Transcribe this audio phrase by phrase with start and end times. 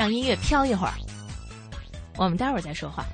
[0.00, 0.94] 让音乐飘一会儿，
[2.16, 3.04] 我们待会儿再说话。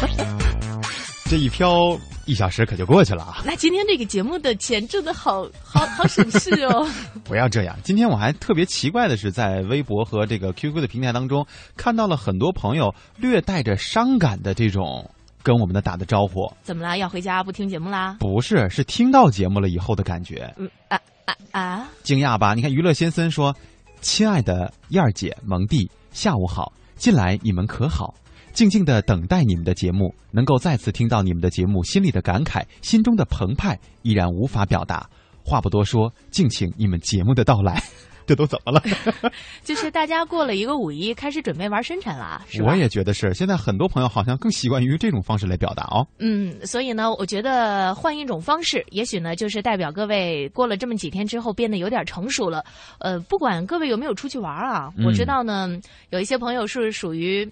[1.28, 1.94] 这一飘
[2.24, 3.42] 一小时可就过去了啊！
[3.44, 6.88] 那今天这个节目的钱挣的好好好省事哦。
[7.22, 11.46] 不要这样，今天我还特别奇怪的是，在微博和这个 QQ 的平台当中，
[11.76, 15.10] 看到了很多朋友略带着伤感的这种
[15.42, 16.50] 跟我们的打的招呼。
[16.62, 16.96] 怎么了？
[16.96, 18.16] 要回家不听节目啦？
[18.20, 20.50] 不是，是听到节目了以后的感觉。
[20.56, 21.88] 嗯啊啊啊！
[22.02, 22.54] 惊讶吧？
[22.54, 23.54] 你看，娱乐先生说
[24.00, 28.14] ：“亲爱的燕儿姐、蒙蒂，下午好，近来你们可好？”
[28.54, 35.08] 静静的等待你们的节目，能够再次听到你们的节目，心里的感慨，心中的澎湃，依然无法表达。
[35.44, 37.80] 话不多说，敬请你们节目的到来。
[38.28, 38.82] 这都怎么了？
[39.64, 42.68] 就是大家过了一个五一，开始准备玩深沉了，是吧？
[42.68, 43.32] 我也觉得是。
[43.32, 46.06] 现在很多朋友好像更习惯于这种方式来表达哦。
[46.18, 52.62] 嗯，所以呢，我觉得换一种方式，也许呢，就是代表各位过了这么几天之后，变得有点成熟了。
[52.98, 55.70] 呃，不管各位有没有出去玩啊，我知道呢，
[56.10, 57.50] 有一些朋友是属于。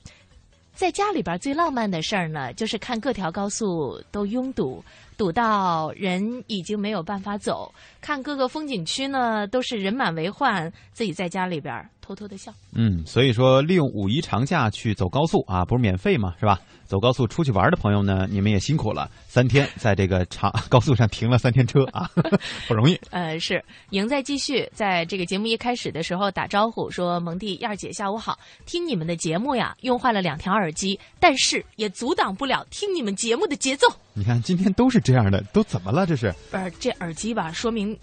[0.77, 4.85] 在家里边最浪漫的事儿呢，就是看各条高速都拥堵，
[5.17, 12.53] 堵到人已经没有办法走；看各个风景区呢，都是人满为患，自己在家里边偷偷的笑。
[12.75, 16.61] 嗯，所以说利用五一长假去走高速啊，不是免费嘛，是吧？
[16.87, 22.11] 走高速出去玩的朋友呢，你们也辛苦了，三天在这个长高速上停了三天车啊，
[22.69, 22.99] 不容易。
[23.11, 33.87] 呃，是赢在继续，在这个节目一开始的时候打招呼说：“蒙蒂燕儿姐下午好，听你们的节目呀，用坏了两条耳机，但是也阻挡不了听你们节目的节奏。
[34.15, 36.07] ”你看今天都是这样的，都怎么了？
[36.07, 37.53] 这是不是这耳机吧？
[37.53, 37.99] 说明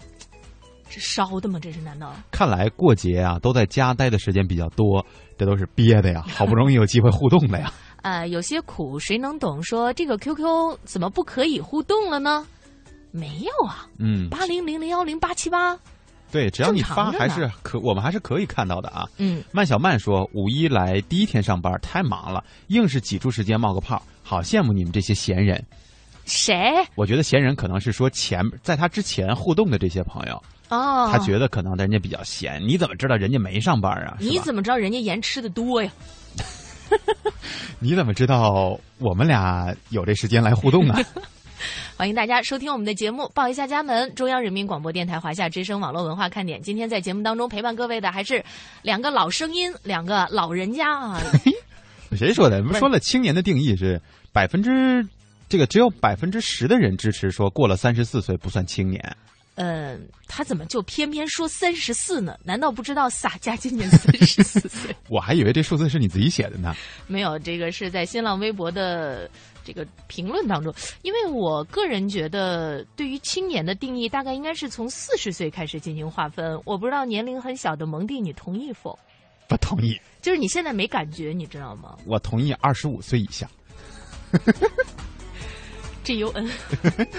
[0.88, 1.58] 是烧的吗？
[1.58, 2.14] 这是难道？
[2.30, 5.04] 看来过节啊，都在家待的时间比较多，
[5.38, 7.72] 这都是憋的呀，好不容易有机会互动的呀。
[8.04, 9.62] 呃，有些苦谁能懂？
[9.62, 12.46] 说这个 QQ 怎么不可以互动了呢？
[13.10, 15.74] 没有啊，嗯，八零零零幺零八七八，
[16.30, 19.08] 对，只要你发还是可，我们还是可以看到的啊。
[19.16, 25.64] 嗯，曼小曼说五一来第一天上班太忙了，硬是挤出时间冒个泡，好羡慕你们这些闲人。
[26.26, 26.54] 谁？
[26.96, 34.16] 我觉得闲人可能是说前在他之前互动的这些朋友哦，他觉得可能人家比较闲，你怎么知道人家没上班啊？
[34.20, 35.90] 你怎么知道人家盐吃的多呀？
[37.78, 40.98] 你怎么知道我们俩有这时间来互动啊？
[41.96, 44.14] 欢迎大家收听我们的节目，报一下家门。
[44.14, 46.60] 中央人民广播电台华夏之声网络文化看点。
[46.60, 48.44] 今天在节目当中陪伴各位的还是
[48.82, 51.20] 两个老声音，两个老人家啊。
[52.16, 52.62] 谁说的？
[52.74, 54.00] 说了青年的定义是
[54.32, 55.06] 百分之
[55.48, 59.16] 这个只有百分之十的人支持说过了三十四岁不算青年。
[59.56, 62.36] 嗯，他怎么就偏偏说三十四呢？
[62.42, 64.94] 难道不知道洒家今年 三十四岁？
[65.08, 66.74] 我还以为这数字是你自己写的呢。
[67.06, 69.30] 没有，这个是在新浪微博的
[69.64, 70.74] 这个评论当中。
[71.02, 76.60] 因为我个人觉得，对于青年的定义，大概应该是从四十岁开始进行划分。
[76.64, 78.98] 我不知道年龄很小的蒙蒂，你同意否？
[79.46, 79.96] 不同意。
[80.20, 81.96] 就是你现在没感觉，你知道吗？
[82.06, 83.48] 我同意二十五岁以下。
[86.04, 86.48] G U N，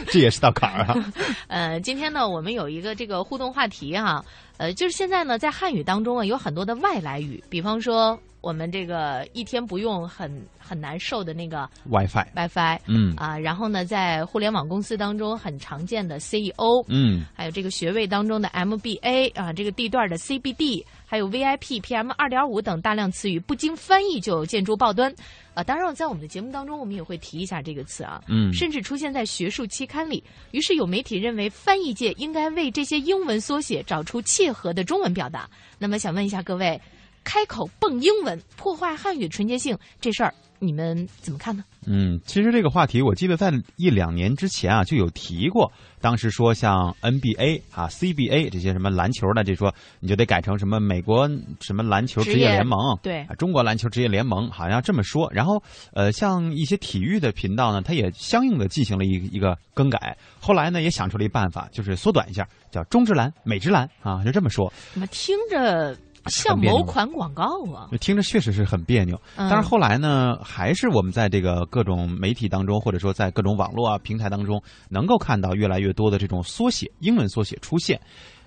[0.08, 1.14] 这也是道坎儿啊。
[1.50, 4.24] 呃，今天呢，我们有一个这个互动话题哈，
[4.58, 25.12] 呃，就是现在呢，在汉语当中啊，有很多的外来语，比方说我们这个一天不用很很难受的那个 WiFi，WiFi，嗯啊，然后呢，在互联网公司当中很常见的 CEO，嗯，还有这个学位当中的 MBA 啊，这个地段的 CBD，还有 VIP、PM 二点五等大量词语，不经翻译就见诸报端。
[25.56, 30.24] 啊，当然，在我们的节目当中，我们也会提一下这个词啊，嗯，甚至出现在学术期刊里。
[30.52, 35.50] 于是有媒体认为，翻译界应该为这些英文缩写找出切合的中文表达。
[35.80, 36.80] 那么，想问一下各位，
[37.26, 41.66] 开口蹦英文破坏汉语纯洁性这事儿，你们怎么看呢？
[41.88, 45.72] 嗯，其实这个话题，我记得在一两年之前啊就有提过。
[46.02, 51.28] 当时说像 NBA 啊、CBA 这些什么篮球的，这说你就得改成什么美国
[51.62, 55.28] 什么篮球职业联盟，对，啊中国篮球职业联盟，好像这么说。
[55.34, 55.62] 然后
[55.94, 60.16] 呃，像一些体育的频道呢，它也相应的进行了一一个更改。
[60.40, 64.72] 后来呢，也想出了一办法，就是缩短一下，叫中职篮、美职篮啊，就这么说。
[64.94, 65.98] 怎么听着？
[66.28, 67.44] 像某款广告
[67.74, 69.20] 啊，听着确实是很别扭。
[69.36, 78.00] 但是后来呢，还是我们在这个各种媒体当中，或者说在各种网络啊平台当中，能够看到越来越多的这种缩写，英文缩写出现。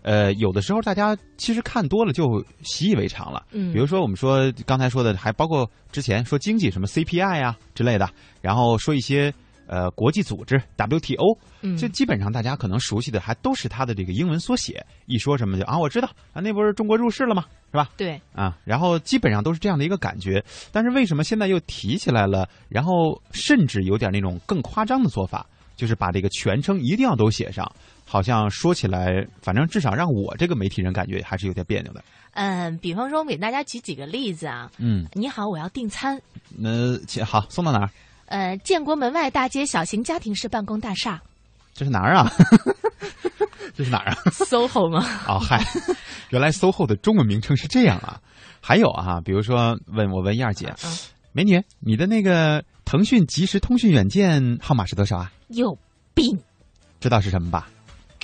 [0.02, 3.44] 呃，有的时候大家其实看多了就习以为常了。
[3.52, 8.08] 嗯，比如说我们说刚才说的，还包括之前说经济什么 CPI 啊之类的，
[8.40, 9.32] 然后说一些。
[9.68, 11.38] 呃，国际组织 WTO，
[11.78, 14.84] 这基本上大家可能熟悉的还都是它的这个英文缩写。
[15.06, 17.44] 一说什么就啊，我知道啊，那不是中国入世了吗？
[17.70, 17.90] 是吧？
[17.96, 20.42] 对啊，然后基本上都是这样的一个感觉。
[20.72, 22.48] 但是为什么现在又提起来了？
[22.68, 27.70] 然后甚至有点那种更夸张的做法，就是把这个全称一定要都写上。
[28.06, 32.02] 好像说起来，反正至少让我这个媒体人感觉还是有点别扭的。
[32.32, 34.70] 嗯，比方说，我给大家举几个例子啊。
[34.78, 36.18] 嗯，你好，我要订餐。
[36.56, 37.90] 那请好送到哪儿？
[38.28, 41.20] 呃，建国门外大街小型家庭式办公大厦。
[41.74, 42.30] 这是哪儿啊？
[43.76, 45.06] 这是哪儿啊？SOHO 吗？
[45.28, 45.64] 哦，嗨，
[46.30, 48.20] 原来 SOHO 的中文名称是这样啊。
[48.60, 50.74] 还有啊，比如说问我问燕儿姐，
[51.32, 55.32] 美女，你的那个腾讯即时通讯软件号码是多少啊？
[55.48, 55.78] 有
[56.14, 56.38] 病，
[57.00, 57.68] 知道是什么吧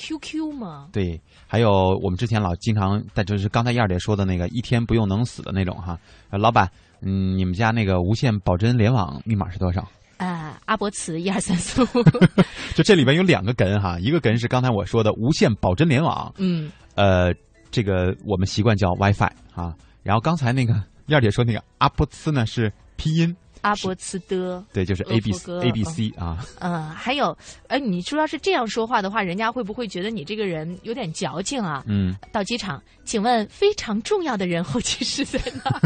[0.05, 0.89] ？QQ 吗？
[0.91, 5.97] 对，还有我们之前老经常，但就是刚才燕儿姐说的那个一天不用能死的那种哈。
[6.29, 6.69] 老板，
[7.01, 9.87] 嗯，你们家那个无线保真联网密码是多少？
[10.17, 12.03] 啊，阿伯茨一二三四五。
[12.75, 17.33] 就这里边有两个根哈，一个根是刚才我说的无线保真联网，嗯，呃，
[17.71, 19.75] 这个我们习惯叫 WiFi 啊。
[20.03, 20.73] 然后刚才那个
[21.07, 23.35] 燕儿姐说那个阿伯茨呢是拼音，
[23.65, 25.31] 阿伯茨的，对，就是 A B
[25.63, 26.45] A B C 啊。
[26.59, 27.35] 嗯，还有，
[27.67, 31.83] 哎，你说要是这样说话的话，人家会不会觉得你这个人有点矫情啊？
[31.87, 35.81] 嗯，到机场，请问非常重要的人候机室在哪？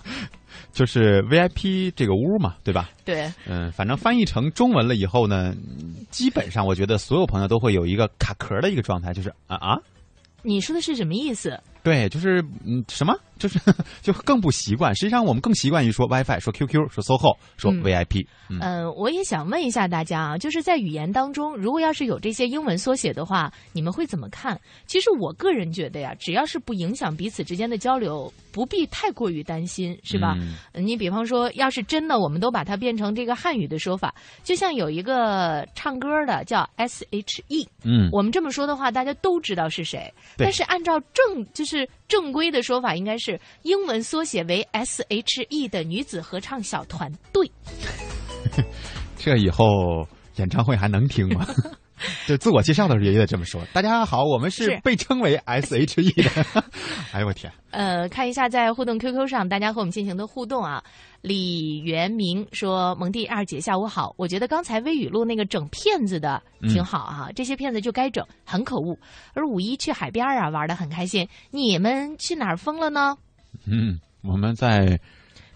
[0.70, 2.90] 就是 VIP 这个屋嘛，对吧？
[3.04, 3.32] 对。
[3.46, 5.54] 嗯，反正翻译成中文了以后呢，
[6.10, 9.78] 基本上我觉得所有朋友都会有一个卡壳的一个状态，就是啊啊。
[10.42, 11.58] 你说的是什么意思？
[11.84, 13.60] 对，就是嗯，什么，就是
[14.02, 14.92] 就更不习惯。
[14.96, 18.26] 实际上，我们更习惯于说 WiFi，说 QQ，说 SOHO，说 VIP。
[18.48, 24.58] 嗯，我也想问一下大家啊，就是在语言当中，如果要是有这些英文缩写的话，你们会怎么看？
[24.86, 30.34] 其实我个人觉得呀，只要是不影响彼此之间的交流，不必太过于担心，是吧？
[30.72, 40.12] 你比方说，要是真的，我们都把它变成这个汉语的说法，就像有一个唱歌的叫 S.H.E，嗯，我们这么说的话，大家都知道是谁。
[40.36, 41.73] 但是按照正就是
[42.08, 47.50] 正规的说法，应该是英文缩写为 S.H.E 的女子合唱小团队。
[49.16, 50.06] 这以后
[50.36, 51.46] 演唱会还能听吗？
[52.26, 53.62] 就自我介绍的时候也得这么说。
[53.72, 56.30] 大家好，我们是被称为 S.H.E 的。
[57.12, 57.52] 哎呦我天！
[57.70, 60.82] 呃，看一下在互动 QQ 上大家和我们进行的互动啊。
[61.22, 68.98] 李元明说：“蒙蒂二姐下午好，我觉得刚才微语录那个整骗子的挺好哈，这些骗子就该整，很可恶。
[69.32, 71.26] 而五一去海边啊，玩的很开心。
[71.50, 73.16] 你们去哪儿疯了呢？
[73.66, 75.00] 嗯，我们在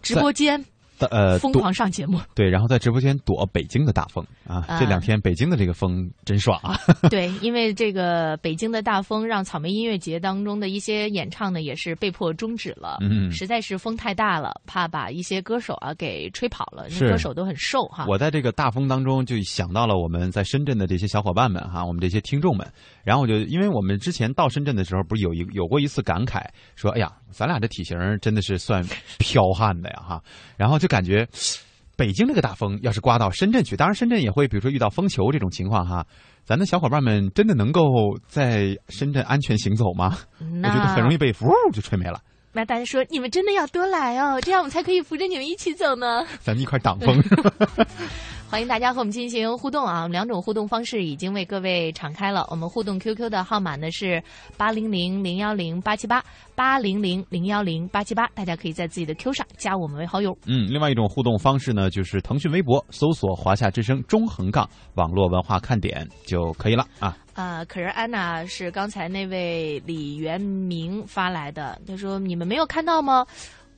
[0.00, 0.64] 直播间。”
[1.06, 4.64] 呃，疯狂上节目，对，然后在直播间躲北京的大风啊！
[4.78, 6.78] 这两天北京的这个风真爽啊！
[7.08, 12.98] 对，因为这个北京的大风，让草莓音乐节当中的一些演唱呢，也是被迫终止了。
[13.00, 16.86] 嗯，实在是风太大了，怕把一些歌手啊给吹跑了。
[16.90, 18.06] 那歌手都很瘦哈。
[18.08, 22.66] 我在这个大风当中就想到了我们在深圳的这些小伙伴们哈，我们这些听众们。
[23.08, 26.44] 然后我就因为我们之前到深圳的时候，不是有一有过一次感慨，
[26.76, 28.84] 说哎呀，咱俩这体型真的是算
[29.16, 30.22] 彪悍的呀哈。
[30.56, 30.88] 然后就。
[30.88, 31.28] 感觉
[31.96, 36.02] 北京这个大风要是刮到深圳去，当然深圳也会，比如说遇到风球这种情况哈，
[36.44, 37.82] 咱的小伙伴们真的能够
[38.26, 40.16] 在深圳安全行走吗？
[40.40, 42.22] 我觉得很容易被呜就吹没了。
[42.55, 46.25] 那大家说，你们真的要多来哦，这样我们才可以扶着你们一起走呢。
[46.40, 47.22] 咱们一块挡风。
[48.50, 50.08] 欢迎大家和我们进行互动啊！
[50.08, 52.46] 两种互动方式已经为各位敞开了。
[52.50, 54.22] 我们互动 QQ 的号码呢是
[54.56, 56.24] 八零零零幺零八七八
[56.54, 60.34] 八零零零幺零八七八，大家可以在自己的 Q 上加我们为好友。
[60.46, 67.14] 嗯，另外一种互动方式呢，就是腾讯微博搜索“华夏之声”中横杠网络文化看点就可以了啊。
[67.34, 73.26] 啊，可是安娜是刚才那位李元明发来的，他说你们没有看到吗？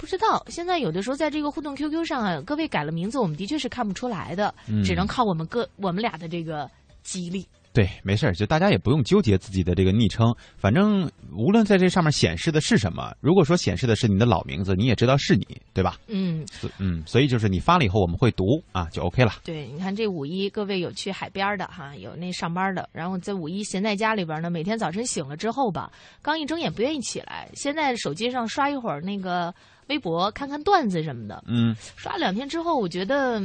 [0.00, 4.52] 不知道，现在有的时候在这个互动 QQ 上啊，各位改了名字，我们的确是看不出来的，
[4.82, 6.68] 只能靠我们各我们俩的这个
[7.02, 7.46] 激励。
[7.72, 15.96] 对，没事儿，就大家也不用纠结自己的这个昵称，反正无论在这上面显示的是什么，如果说显示的是你的老名字，你也知道是你，对吧？
[16.08, 16.44] 嗯，
[16.78, 19.34] 嗯，所以就是你发了以后，我们会读啊，就 OK 了。
[19.44, 25.92] 对，你看这五一，各位有去海边的哈，有那上班的，然后在五一闲在家里边呢，每天早晨醒了之后吧，
[26.22, 29.54] 刚一睁眼不愿意起来，先在手机上刷一会儿那个
[29.90, 31.44] 微博，看看段子什么的。
[31.46, 33.42] 嗯，刷两天之后，我觉得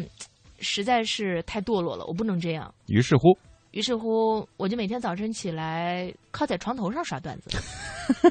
[0.60, 2.74] 实在是太堕落了，我不能这样。
[2.88, 3.38] 于是乎。
[3.72, 7.50] 于是乎，我就每天早晨起来靠在床头上刷段子，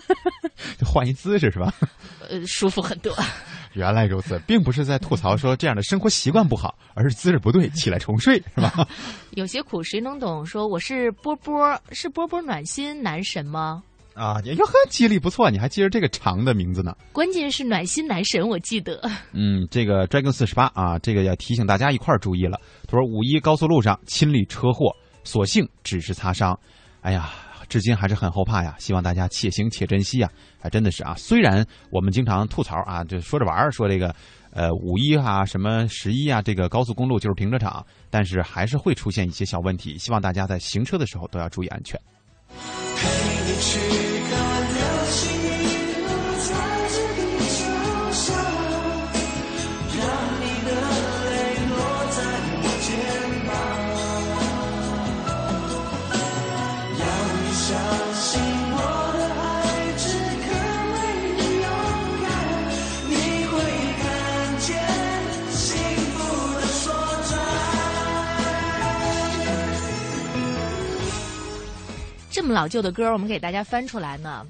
[0.81, 1.71] 就换一姿势是吧？
[2.31, 3.15] 呃，舒服很多。
[3.75, 8.89] 原来如此，并不是在吐槽说这样的生活习惯不好，而是姿势不对，起来重睡是吧？
[9.33, 10.47] 有些苦谁能懂？
[10.47, 13.83] 说我是波波，是波波暖心男神吗？
[14.15, 16.97] 啊，哟呵，记忆力不错，你还记着这个长的名字呢？
[17.13, 19.01] 关键是暖心男神，我记得。
[19.35, 22.59] 嗯，这个 Dragon 四十八啊，这个要提醒大家一块儿注意了。
[22.87, 24.95] 他说五一高速路上亲历车祸。
[25.27, 26.55] 所幸只是擦伤，
[27.01, 27.31] 哎呀，
[27.67, 28.77] 至今还是很后怕呀。
[28.79, 30.31] 希望大家且行且珍惜呀！
[30.61, 34.15] 还真的是啊，虽然我们经常吐槽啊，就说着玩儿，说这个，
[34.51, 39.97] 呃，五一啊，什么十一啊，这个高速公路就是停车场，但是还是会出现一些小问题。
[39.97, 41.99] 希望大家在行车的时候都要注意安全。
[42.97, 43.09] 陪
[43.45, 44.14] 你去
[72.65, 74.43] 老旧的歌，我们给大家翻出来呢，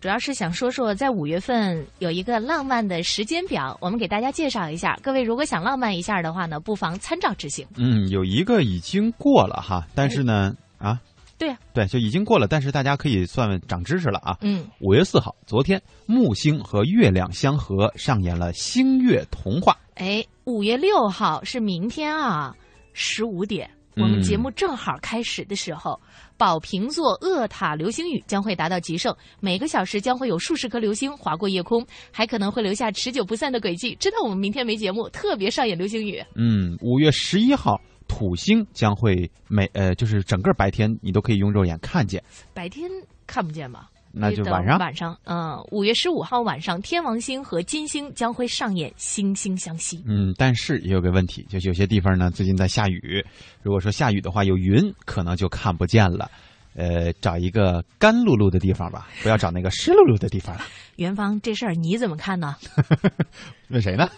[0.00, 4.98] 主要是想说说，在五月份有一个浪漫的时间表，我们给大家介绍一下。
[5.04, 7.64] 各位如果想浪漫一下的话呢，不妨参照执行。
[7.76, 11.00] 嗯，有一个已经过了哈，但是呢，啊，
[11.38, 14.36] 对呀、对，就已经过了，但是大家可以算长知识了啊。
[14.40, 19.76] 嗯，五月四号，昨天木星和月亮相合，上演了星月童话。
[19.94, 22.52] 哎，五月六号是明天啊，
[22.94, 26.00] 十五点，我们嗯节目正好开始的时候，
[26.36, 33.94] 宝瓶座厄塔流星雨将会达到极盛，每个小时将会有数十颗流星划过夜空，还可能会留下持久不散的轨迹。
[34.00, 36.22] 知道我们明天没节目，特别上演流星雨。
[36.34, 37.78] 嗯，五月十一号，
[38.08, 42.22] 土星将会每呃，就是整个白天你都可以用肉眼看见，
[42.54, 42.90] 白天
[43.26, 43.90] 看不见吧？
[44.12, 44.78] 那就晚上。
[44.78, 50.02] 晚上，嗯，五月十五号晚上，天王星和金星将会上演惺惺相惜。
[50.06, 53.24] 嗯，但是也有个问题，就是有些地方呢最近在下雨，
[53.62, 56.30] 如果说下雨的话有云，可能就看不见了。
[56.76, 60.62] 呃，找一个干漉漉的地方吧，不要找那个湿漉漉的地方了。
[60.96, 62.54] 元芳，这事儿你怎么看呢？
[63.70, 64.08] 问谁呢？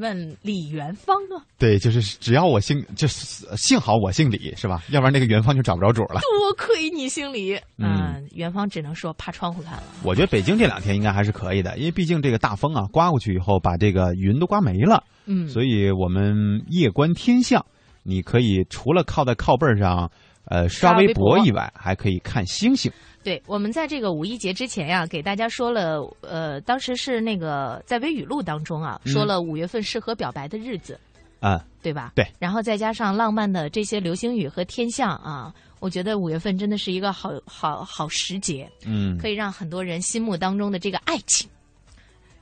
[0.00, 4.82] 问李元芳啊，对，就是只要我姓，就是幸好我姓李，是吧？
[4.88, 6.20] 要不然那个元芳就找不着主了。
[6.20, 7.54] 多亏你姓李。
[7.76, 9.82] 嗯嗯，元芳只能说趴窗户看了。
[10.02, 17.64] 我觉得北京这两天应该还是可以的，因为毕竟这个大风啊刮过去以后，把这个云都刮没了，嗯，所以我们夜观天象，
[18.02, 20.10] 你可以除了靠在靠背上，
[20.46, 22.90] 呃，刷微博以外，还可以看星星。
[23.22, 30.98] 对，我们在这个五一节之前呀、给大家说了，呃，当时是那个在微语录当中啊，嗯说了五月份适合表白的日子，
[31.38, 32.12] 啊、对吧？
[32.14, 32.26] 对。
[32.38, 41.46] 然后再加上浪漫的这些流星雨和天象啊，我觉得五月份真的是一个好好好时节，嗯，可以让很多人心目当中的这个爱情，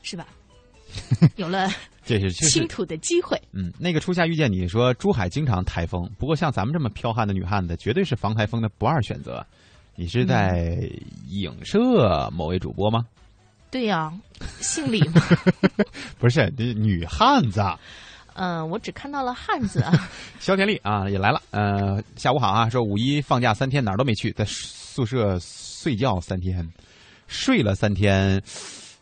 [0.03, 0.29] 是吧？
[1.37, 1.69] 有了
[2.05, 3.37] 这是就是倾吐的机会。
[3.53, 9.45] 嗯，那个初夏遇见你说珠海经常台风，不过像咱们这么剽悍的女汉子，绝对是防台风的不二选择。
[10.01, 10.89] 你是在
[11.29, 13.05] 影射某位主播吗？
[13.69, 14.13] 对呀、
[14.61, 15.21] 姓李吗，
[16.21, 17.77] 不是，这女汉子啊
[18.35, 20.09] 嗯、我只看到了汉子啊。
[20.39, 21.43] 肖田丽啊也来了。
[21.51, 26.65] 呃，下午好啊，说五一放假三天哪儿都没去，在宿舍睡觉三天，
[27.27, 28.41] 睡了三天，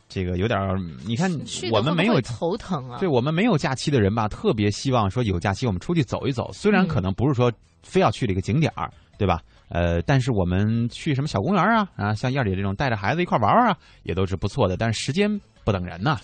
[0.08, 1.30] 这个有点儿，你看
[1.70, 2.98] 我们没有头疼啊。
[2.98, 9.42] 对我们没有假期的人吧，特别希望说有假期我们出去走一走，虽然嗯可能不是说非要去了一个景点儿，对吧？
[9.68, 14.76] 呃，但是我们去什么小公园啊啊，像燕儿姐这种带着孩子一块玩玩啊，也都是不错的。
[14.76, 15.28] 但是时间
[15.64, 16.18] 不等人呐，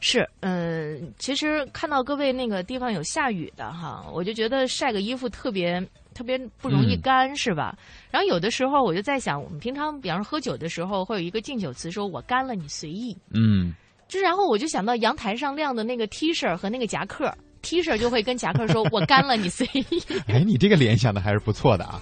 [0.00, 5.80] 是，嗯、其实看到各位那个地方有下雨的哈，我就觉得晒个衣服特别
[6.14, 7.76] 特别不容易嗯干，是吧？
[8.10, 13.16] 然后有的时候我就在想，我们平常比方说喝酒的时候，会有一个敬酒词，说我干了，你随意。
[13.32, 13.72] 嗯，
[14.08, 20.02] 就然后我就想到阳台上晾的那个 T 恤和那个夹克，T 恤就会跟夹克说：“我干了，你随意。
[20.26, 22.00] 哎，你这个联想的还是不错的啊。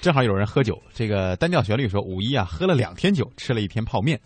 [0.00, 4.18] 正好有人喝酒，这个单调旋律说五一啊喝了两天酒，吃了一天泡面，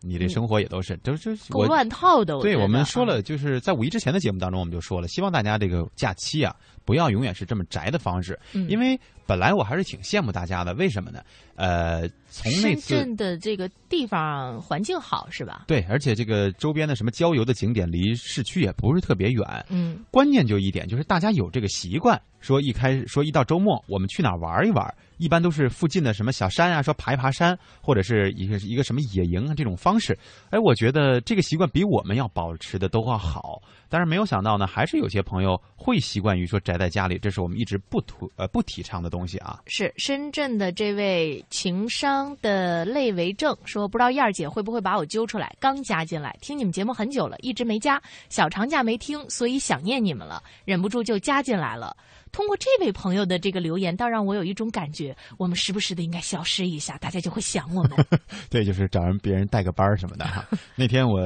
[0.00, 6.54] 你这生活也都是，都是”够我乱套的，对，我们说了，就是在五一之前的节目当中，我们就说了，希望大家这个假期啊，
[6.84, 8.68] 不要永远是这么宅的方式，嗯。
[8.68, 11.20] 因为本来我还是挺羡慕大家的，为什么呢？
[11.56, 15.64] 呃，从那深次圳的这个地方环境好，是吧？
[15.68, 30.18] 对，而且这个周边的什么郊游的景点离市区也不是特别远，嗯，关键就一点就是大家有这个习惯，说一开说一到周末我们去哪儿玩一玩，一般都是附近的什么小山啊，说爬一爬山，或者是一个一个什么野营啊这种方式。
[30.50, 33.62] 哎，我觉得这个习惯比我们要保持的都要好。
[33.88, 39.62] 但是没有想到呢，还是有些朋友会习惯于说宅在家里，这是我们一直不图呃不提倡的东西啊。
[39.66, 45.54] 是深圳的这位情商的类为证说，不知道燕儿姐会不会把我揪出来？
[45.60, 51.96] 刚加进来，听你们节目很久了，一直没加，小长假没听，所以想念你们了，忍不住就加进来了。
[52.32, 57.92] 通过这位朋友的这个留言，倒让我有一种感觉，我们时不时的应该消失一下，大家就会想我们。
[58.50, 60.44] 对，就是找人别人带个班儿什么的哈。
[60.74, 61.20] 那天我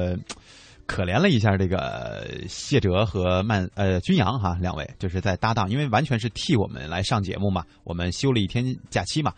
[0.89, 7.63] 可怜了一下这个谢哲和曼呃君阳哈两位，就是在搭档，因为完全是替我们来上节目嘛。
[7.83, 9.31] 我们休了一天假期嘛，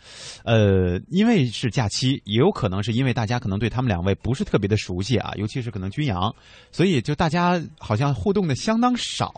[0.44, 6.34] 呃，因为是假期，也有可能是因为大家可能对他们两位不是特别的熟悉啊，尤其是可能君阳，
[6.70, 9.30] 所以就大家好像互动的相当少，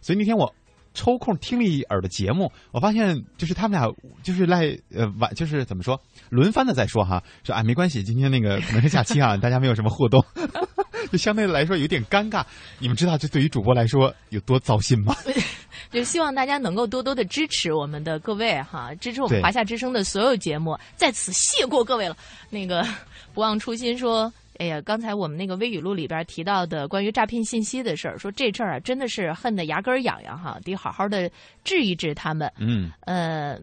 [0.00, 0.54] 所以那天我。
[0.98, 3.86] 抽空听了一耳的节目，我发现就是他们俩
[4.22, 10.24] 就是来呃晚就是怎么说轮番的在说哈，说啊没关系，今天那个可能是假期啊， 大家没有什么互动，
[11.10, 12.44] 就相对来说有点尴尬。
[12.78, 15.14] 你们知道这对于主播来说有多糟心吗？
[15.90, 22.16] 就希望大家能够多多的支持我们的各位哈，支持我们华夏之声的所有节目，在此谢过各位了。
[22.50, 22.84] 那个
[23.32, 24.32] 不忘初心说。
[24.58, 31.30] 哎呀，刚才我们那个微语录里边提到的关于诈骗信息的事儿，说这事儿啊，真的是恨得牙根儿痒痒哈，得好好的
[31.62, 32.50] 治一治他们。
[32.58, 33.58] 嗯，呃，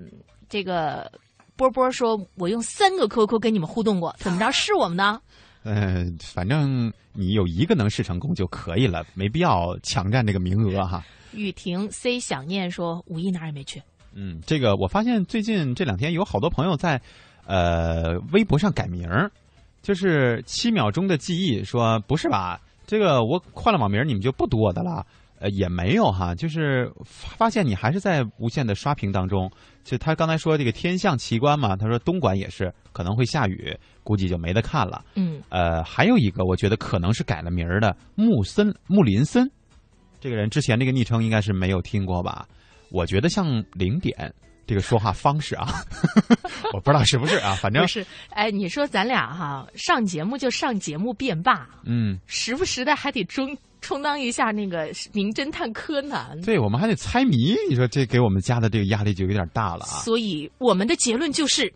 [0.47, 1.11] 这个
[1.55, 5.21] 波波说，我用三个 QQ 跟你们互动过，怎么着 是我们呢？
[5.63, 11.03] 呃，反正你有一个能试成功就可以了，没必要抢占这个名额哈。
[11.31, 13.81] 雨婷 C 想念说，五一哪儿也没去。
[14.13, 17.01] 嗯，这个我发现最近这两天有好多朋友在，
[17.45, 19.31] 呃，微博上改名儿，
[19.81, 22.59] 就是七秒钟的记忆，说不是吧？
[22.85, 25.05] 这个我换了网名，你们就不读我的了？
[25.39, 29.51] 呃，也没有哈，就是发现你还是在无限的刷屏当中。
[29.83, 35.03] 就他刚才说这个天象奇观嘛，他说东莞也是可能会下雨，估计就没得看了。
[35.15, 39.49] 嗯，呃，还有一个我觉得可能是改了名儿的木森木林森，
[40.21, 42.47] 这个人之前这个昵称应该是没有听过吧？
[42.91, 44.33] 我觉得像零点
[44.65, 45.83] 这个说话方式啊，
[46.73, 56.39] 我不知道是不是啊， 反正不是，哎，你说咱俩哈上节目就上节目便罢，嗯，时不时的还得充充当一下那个名侦探柯南。
[56.41, 59.99] 对我们还得猜谜，你说这给我们家的这个压力就有点大了啊！
[60.03, 61.71] 所以我们的结论就是，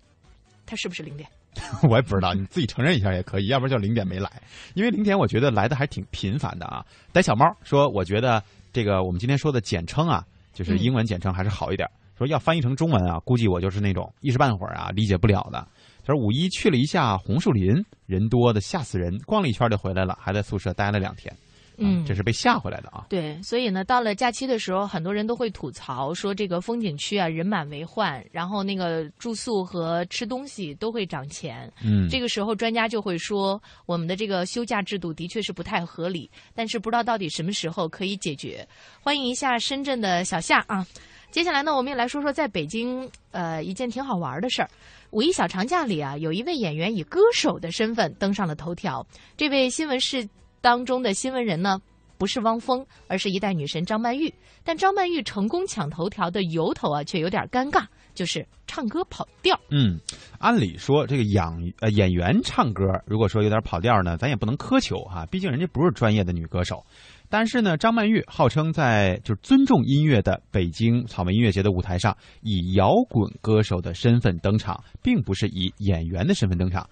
[0.65, 1.27] 他是不是零点？
[1.89, 4.31] 我也不知道，你自己承认一下也可以，要不然叫零点没来，
[4.75, 6.85] 因为零点我觉得来的还挺频繁的啊。
[7.11, 8.41] 逮小猫说，我觉得
[8.71, 11.89] 这个我们今天说的简称啊，就是英文简称还是好一点。
[12.17, 15.67] 说要翻译成中文啊，估计我就是那种一时半会儿啊理解不了的。
[16.05, 21.31] 他说五一去了一下红树林，人多的吓死人，逛了一圈就回来了，还在宿舍待了两天。
[21.33, 21.37] 啊
[21.79, 23.05] 嗯这是被吓回来的啊。
[23.07, 31.71] 对，所以呢，到了假期的时候，很多人都会吐槽说，这个风景区啊人满为患，然后那个住宿和吃东西都会涨钱。
[31.83, 38.67] 嗯，这个时候，专家就会说，我们的这个休假制度的确是不太合理，但是不知道到底什么时候可以解决。
[38.99, 40.83] 欢迎一下深圳的小夏啊！
[41.29, 44.69] 接下来呢，我们也来说说在北京呃一件挺好玩的事儿。
[45.11, 49.05] 五一小长假里啊，有一位演员以歌手的身份登上了头条。
[49.35, 50.27] 这位新闻室
[50.61, 51.79] 当中的新闻人呢，
[52.17, 54.33] 不是汪峰，而是一代女神张曼玉。
[54.63, 59.57] 但张曼玉成功抢头条的由头啊，却有点尴尬，就是唱歌跑调。
[59.69, 59.97] 嗯，
[60.39, 66.83] 按理说这个养呃演员唱歌，如果说有点跑调呢，咱也不能苛求哈、毕竟人家不是专业的女歌手。
[67.29, 76.89] 但是呢，张曼玉号称在就是尊重音乐的北京草莓音乐节的舞台上，以摇滚歌手的身份登场，并不是以演员的身份登场，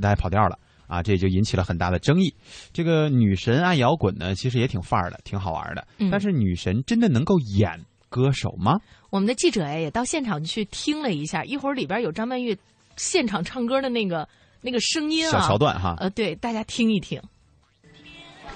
[0.00, 0.58] 大家跑调了。
[0.88, 2.34] 啊，这也就引起了很大的争议。
[2.70, 5.86] 这个女神爱摇滚呢，其实也挺范儿的，挺好玩的。
[5.96, 8.78] 嗯但是女神真的能够演歌手吗？
[9.08, 12.54] 我们的记者哎也到现场去听了一下，一会儿里边有张曼玉
[12.98, 14.28] 现场唱歌的那个
[14.60, 17.18] 那个声音啊，小桥段哈，呃，对，大家听一听。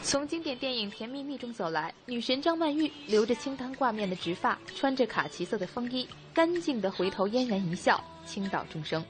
[0.08, 9.04] 从经典电影《甜蜜蜜》中走来，女神张曼玉留着清汤挂面的直发，穿着卡其色的风衣，干净的回头嫣然一笑，倾倒众生。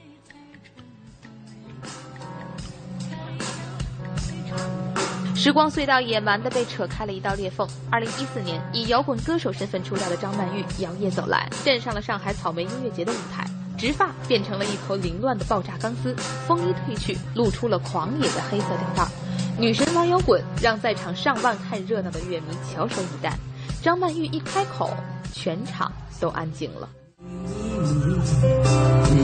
[5.35, 7.69] 时光隧道野蛮的被扯开了一道裂缝。
[7.91, 13.45] 二零一四年，以摇滚歌手身份出道的张曼玉摇曳走来，站上了上海草莓音乐节的舞台。
[13.77, 16.15] 直发变成了一头凌乱的爆炸钢丝，
[16.47, 19.26] 风衣褪去，露出了狂野的黑色吊带。
[19.59, 23.33] 女神玩摇滚，让在场上万看热闹的乐迷翘首以待。
[23.81, 24.91] 张曼玉一开口，
[25.33, 26.87] 全场都安静了。
[27.19, 27.25] 你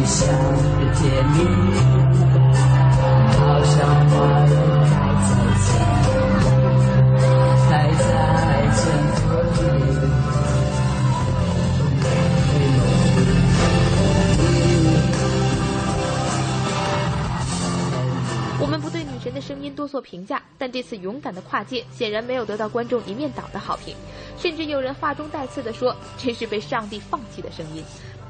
[0.05, 1.37] 笑的甜蜜，
[3.37, 4.17] 好像花
[19.23, 23.95] 神的声音多做评价，但这次勇敢的跨界显然没有得到观众一面倒的好评，
[24.37, 27.81] 甚至有人话中带刺地说这是被上帝放弃的声音。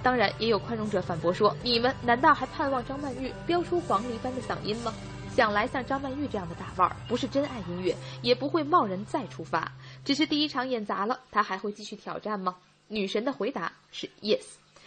[0.03, 4.93] 当然，也有宽容者反驳说：“你们难道还盼望张曼玉飙出黄鹂般的嗓音吗？
[5.35, 9.71] 想来像张曼玉这样的大腕儿，不是真爱音乐，也不会贸然再出发。
[10.05, 12.55] 只是第一场演砸了，她还会继续挑战吗？”
[12.87, 14.43] 女神的回答是 yes。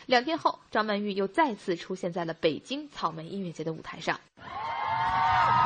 [0.07, 4.17] 两天后，张曼玉又再次出现在了北京草莓音乐节的舞台上。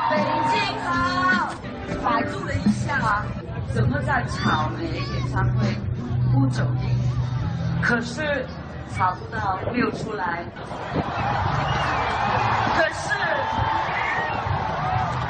[0.09, 1.53] 北京好，
[2.03, 3.23] 百度了一下啊，
[3.71, 5.67] 怎么在草莓演唱会
[6.33, 6.89] 不走音？
[7.83, 8.43] 可是
[8.95, 10.43] 查不到，没有出来。
[12.75, 13.13] 可是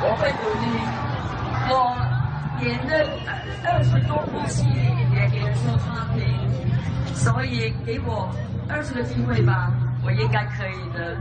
[0.03, 0.65] 我会努力，
[1.69, 1.97] 我
[2.63, 3.05] 演的
[3.69, 4.63] 二十多部戏
[5.13, 6.23] 也给人说差评，
[7.13, 8.33] 所以给我
[8.71, 9.69] 二十个机会吧，
[10.03, 11.17] 我应该可以的。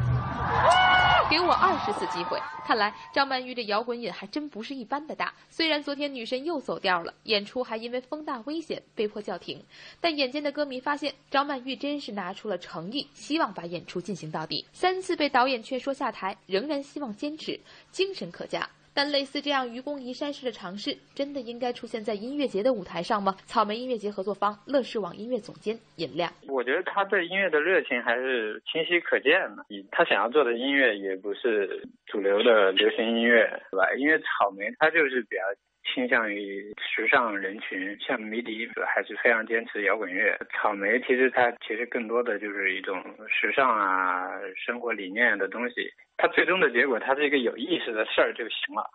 [1.28, 5.34] 给我二十次机会，看来张曼玉这摇滚瘾还真不是一般的大。
[5.48, 9.62] 虽然昨天女神又走调了，演出还因为风大危险被迫叫停，
[10.00, 14.64] 但眼尖的歌迷发现张曼玉真是拿出了诚意，希望把演出进行到底。
[14.72, 17.58] 三次被导演劝说下台，仍然希望坚持，
[17.90, 18.68] 精神可嘉。
[18.92, 23.36] 但类似这样愚公移山式的尝试，真的应该出现在音乐节的舞台上吗？
[23.46, 29.64] 草莓音乐节合作方乐视网音乐总监尹亮，我觉得他对音乐的热情还是清晰可见的。
[29.90, 33.94] 他想要做的音乐也不是主流的流行音乐，对吧？
[33.98, 35.42] 因为草莓它就是比较
[35.84, 40.38] 倾向于时尚人群，像迷笛还是非常坚持摇滚乐。
[40.52, 45.90] 草莓其实它其实更多的就是一种时尚啊、生活理念的东西。
[46.16, 48.88] 它最终的结果，它是一个有意思的事儿就行了，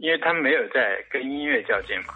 [0.00, 2.14] 因为它没有在跟音乐较劲嘛。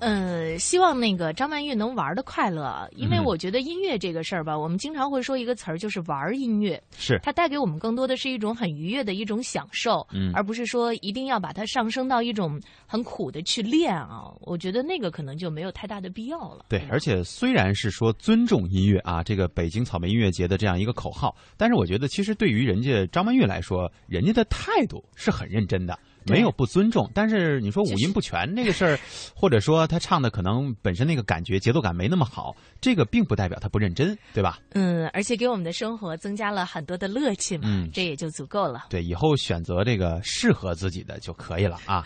[0.00, 6.82] 嗯，希望那个张曼玉能玩的快乐，因为嗯我觉得音乐这个事儿吧，我们经常会说一个词儿，就是玩音乐。
[6.96, 14.32] 是它带给我们更多的是一种很愉悦的一种享受，嗯而不是说一定要把它上升到一种很苦的去练啊。
[14.40, 16.64] 我觉得那个可能就没有太大的必要了。
[16.68, 25.98] 对，而且虽然是说尊重音乐啊，这个北京草莓音乐节的这样一个口号，但是我觉得其实对于人家张曼玉来说，人家的态度是很认真的。
[26.24, 28.98] 对没有不尊重，但是你说五音不全这个事儿，
[29.34, 34.58] 或者说他唱的可能本身那个感觉节奏感没那么好，这个并不代表他不认真，对吧？
[34.74, 38.86] 嗯，而且给我们的生活增加了很多的乐趣嘛，嗯这也就足够了。
[38.90, 42.04] 对，以后选择这个适合自己的就可以了啊。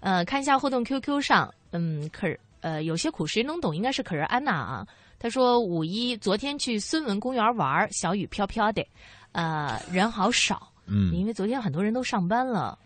[0.00, 3.74] 呃，看一下互动 QQ 上，嗯，可是呃，有些苦谁能懂？
[3.74, 4.86] 应该是可儿安娜啊。
[5.18, 8.86] 她说五一昨天去孙文公园玩，小雨飘飘的，
[9.32, 12.78] 呃，人好少，嗯因为昨天很多人都上班了。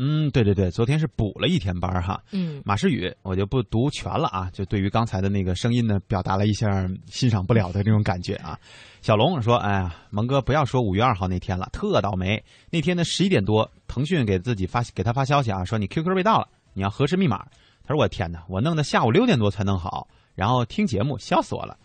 [0.00, 2.22] 嗯，对对对，昨天是补了一天班儿哈。
[2.30, 8.56] 嗯，马诗雨，我就不读全了啊，就对于刚才的那个声音呢，表达了一下欣赏不了的那种感觉啊。
[9.02, 12.40] 小龙说：“哎呀，蒙哥不要说五月二号那天了，特倒霉。
[12.70, 17.44] 那天呢十一点多，腾讯给自己发给他发消息啊，说你 QQ 被盗了，你要核实密码。
[17.84, 20.06] 他说我天哪，我弄的下午六点多才弄好，
[20.36, 21.76] 然后听节目，笑死我了。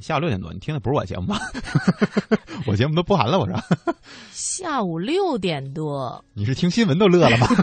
[0.00, 1.38] 下午六点多，你听的不是我节目吧？
[2.66, 3.54] 我节目都播完了，我说
[4.32, 7.46] 下午六点多， 你是听新闻都乐了吗？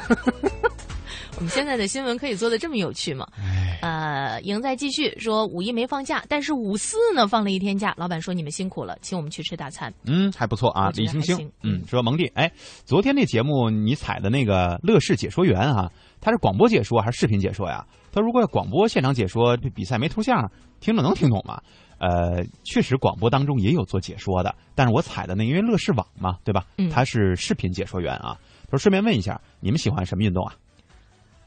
[1.37, 3.27] 我们现在的新闻可以做的这么有趣吗？
[3.37, 7.93] 哎，呃，赢在继续说五一没放假，但是五四呢放了一天假。
[7.95, 9.93] 老板说你们辛苦了，请我们去吃大餐。
[10.05, 12.51] 嗯，还不错啊李星星嗯，说蒙弟，哎，
[12.85, 17.85] 昨天那节目你采的那个乐视解说员啊，他是广播解说还是视频解说呀？
[18.11, 21.61] 他如果要广播现场解说，这比赛没图像，听着能听懂吗？
[21.99, 26.65] 呃，确实广播当中也有做解说的，但是我采的那因为乐视网嘛，对吧？
[26.77, 28.37] 嗯他是视频解说员啊。
[28.69, 30.53] 他说顺便问一下，你们喜欢什么运动啊？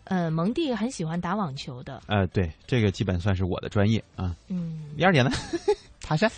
[0.05, 4.35] 呃，蒙蒂很喜欢打网球的，呃，对，这个基本算是我的专业啊。
[4.49, 5.31] 嗯，李二姐呢？
[6.03, 6.29] 爬山。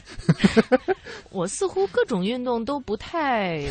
[1.30, 3.66] 我似乎各种运动都不太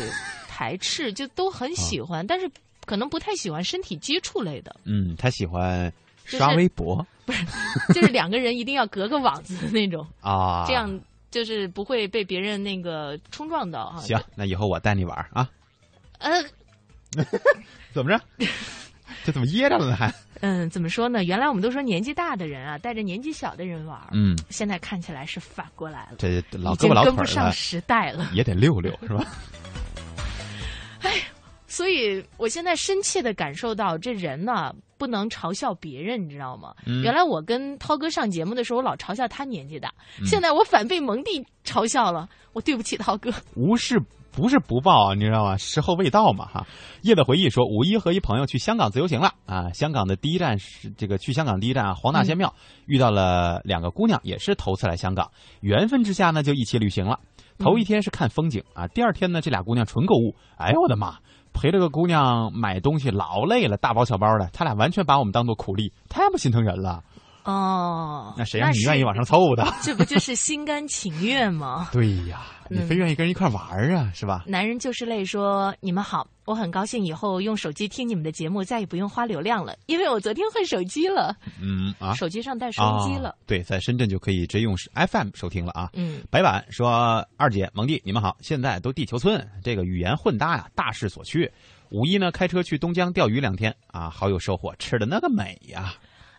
[0.48, 2.50] 排斥，就都很喜啊欢，但是
[2.84, 5.92] 可能不太喜欢身体接触类的，嗯，他喜欢
[6.32, 7.44] 就是刷微博不是
[7.94, 10.64] 就是两个人一定要隔个网子的那种，啊。
[10.66, 14.00] 这样就是不会被别人那个冲撞到哈。
[14.00, 15.48] 行，那以后我带你玩啊。
[16.18, 16.30] 呃，
[17.92, 18.20] 怎么着？
[19.24, 19.94] 这怎么噎着了呢？
[19.96, 21.22] 还嗯，怎么说呢？
[21.22, 28.28] 原来我们都说年纪大的人啊，带着年纪小的人玩，嗯，现在看起来是反过来了，这老胳膊老腿跟不上时代了。
[28.32, 29.24] 也得溜溜是吧？
[31.72, 36.74] 所以我现在深切的感受到，这人呢不能嘲笑别人，你知道吗？
[36.84, 43.32] 嗯原来我跟涛哥上节目的时候，我老嘲笑他年纪大，嗯现在我反被蒙蒂嘲笑了，我对不起涛哥。
[43.56, 43.98] 无事
[44.30, 45.56] 不是不报啊，你知道吗？
[45.56, 46.66] 时候未到嘛哈。
[47.00, 49.70] 夜的回忆说，五一和一朋友去香港自由行了啊。
[49.72, 52.54] 香港的第一站是这个去香港第一站啊，黄大仙庙、
[52.84, 55.30] 遇到了两个姑娘，也是头次来香港，
[55.62, 57.18] 缘分之下呢就一起旅行了。
[57.58, 61.16] 头一天是看风景啊，第二天呢这俩姑娘纯购物，哎呦我的妈！
[61.52, 67.02] 陪这个姑娘买东西老累了，大包小包的，他俩完全把我们当做苦力，太不心疼人了。
[67.44, 69.66] 哦，那谁让你愿意往上凑的？
[69.82, 71.88] 这不就是心甘情愿吗？
[71.92, 74.44] 对呀，你非愿意跟人一块玩儿啊，是吧？
[74.46, 83.30] 男人就是累说：“你们好，我很高兴以后用手机听你们的节目，再也不用花流量了，因为我昨天换手机了，嗯啊，手机上带收音机了。
[83.30, 85.90] 啊对，在深圳就可以直接用 FM 收听了啊。
[85.94, 88.36] 嗯，白板说：“二姐、蒙弟，你们好！
[88.40, 91.50] 现在都地球村，这个语言混搭呀，大势所趋。
[91.90, 95.92] 五一呢，开车去东江钓鱼两天啊，好有收获，吃的那个美呀，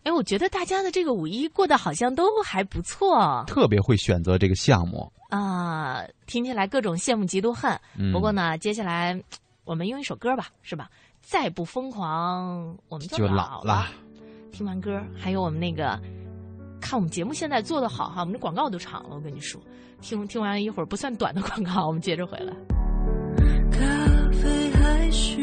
[0.03, 5.11] 哎，我觉得大家的这个五一过得好像都还不错特别会选择这个项目。
[5.29, 7.79] 啊、听起来各种羡慕嫉妒恨。
[7.97, 9.19] 嗯，不过呢，接下来
[9.63, 10.89] 我们用一首歌吧，是吧？
[11.21, 13.87] 再不疯狂，我们就老老了。
[14.51, 15.97] 听完歌，还有我们那个，
[16.81, 19.59] 看我们节目现在做的好哈，我们的广告都长了，我跟你说。
[20.01, 22.53] 听听完一会儿不算短的广告，我们接着回来。
[23.71, 23.79] 咖
[24.33, 25.41] 啡还需，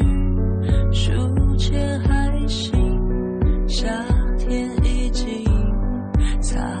[0.93, 1.11] 书
[1.57, 3.87] 签还行，夏
[4.51, 5.45] 天已经
[6.41, 6.80] 擦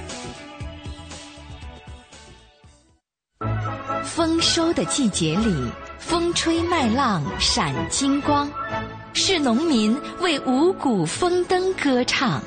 [4.03, 5.55] 丰收的季节里，
[5.99, 8.49] 风吹麦浪闪金光，
[9.13, 12.41] 是农民为五谷丰登歌唱。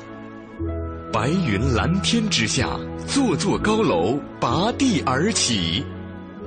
[1.11, 5.83] 白云蓝天之下，座座高楼拔地而起，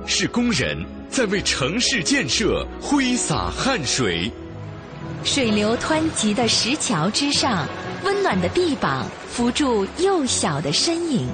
[0.05, 0.77] 是工人
[1.09, 4.31] 在为城市建设挥洒汗水。
[5.23, 7.67] 水流湍急的石桥之上，
[8.03, 11.27] 温暖的臂膀扶住幼小的身影。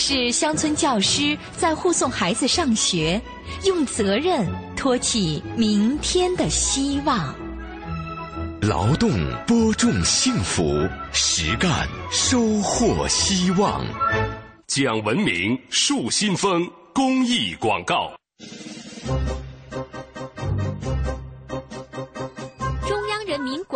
[0.00, 3.20] 是乡村教师在护送孩子上学，
[3.64, 7.34] 用责任托起明天的希望。
[8.62, 9.10] 劳动
[9.44, 13.84] 播种幸福，实干收获希望。
[14.68, 18.12] 讲文明树新风公益广告。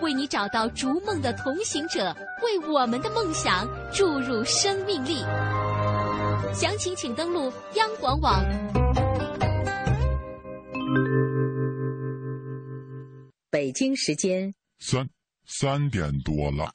[0.00, 5.22] 为你找到逐梦的同行者，为我们的梦想注入生命力。
[6.54, 8.42] 详情请登录央广网。
[13.50, 15.08] 北京时间三
[15.46, 16.72] 三点多了。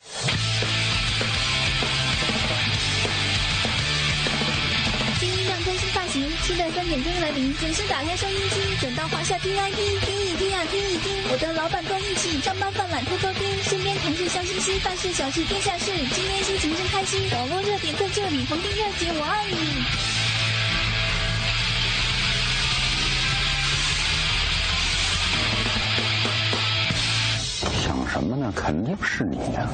[7.36, 11.12] 三点钟来临，准时打开收音机，转到华夏听 I P，听一听啊，听一听。
[11.30, 17.30] 我的老板够义气，上班犯懒偷偷听，身边同事笑嘻嘻，办事小事天下事，今天心情真开心。
[17.32, 19.58] 网络热点在这里，逢丁热姐我爱你。
[27.84, 28.54] 想什么呢？
[28.56, 29.68] 肯定是你呀、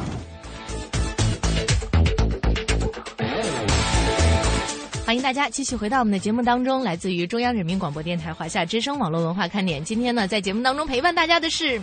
[5.11, 9.83] 欢迎大家继续回到我们的节目当中，来自于中央人民广播电台华夏之声网络文化看点。
[9.83, 11.77] 今天呢，在节目当中陪伴大家的是，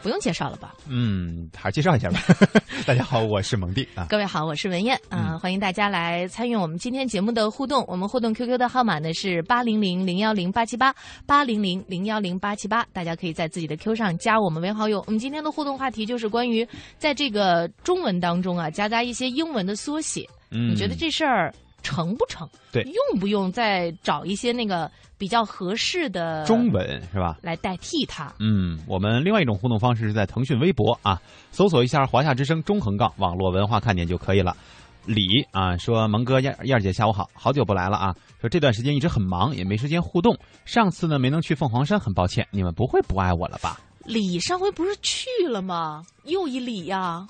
[0.00, 0.72] 不用介绍了吧？
[0.88, 2.20] 嗯，还是介绍一下吧。
[2.86, 4.06] 大家好，我是蒙蒂啊。
[4.08, 7.84] 各位好，我是文燕啊、欢迎大家来参与我们今天节目的互动。
[7.88, 10.94] 我们互动 QQ 的号码呢是八零零零幺零八七八
[11.26, 15.02] 八零零零幺零八七八，大家可以在自己的 Q 上加我们为好友。
[15.08, 16.64] 我们今天的互动话题就是关于
[16.96, 21.52] 在这个中文当中啊，夹杂一些英文的缩写，嗯你觉得这事儿
[21.86, 22.48] 成不成？
[22.72, 27.38] 对用不用再找一些那个比较合适的中文是吧？
[27.40, 28.32] 来代替它？
[28.40, 31.20] 嗯，我们另外一种互动方式是在腾讯微博啊，
[31.52, 34.56] 搜索一下“华夏之声”中横杠网络文化看点就可以了。
[35.04, 35.22] 李
[35.52, 38.14] 啊说：“蒙哥、燕燕姐，下午好，好久不来了啊。
[38.40, 40.36] 说这段时间一直很忙，也没时间互动。
[40.64, 42.44] 上次呢没能去凤凰山，很抱歉。
[42.50, 43.80] 你们不会不爱我了吧？
[44.04, 46.04] 李上回不是去了吗？
[46.24, 47.26] 又一李呀、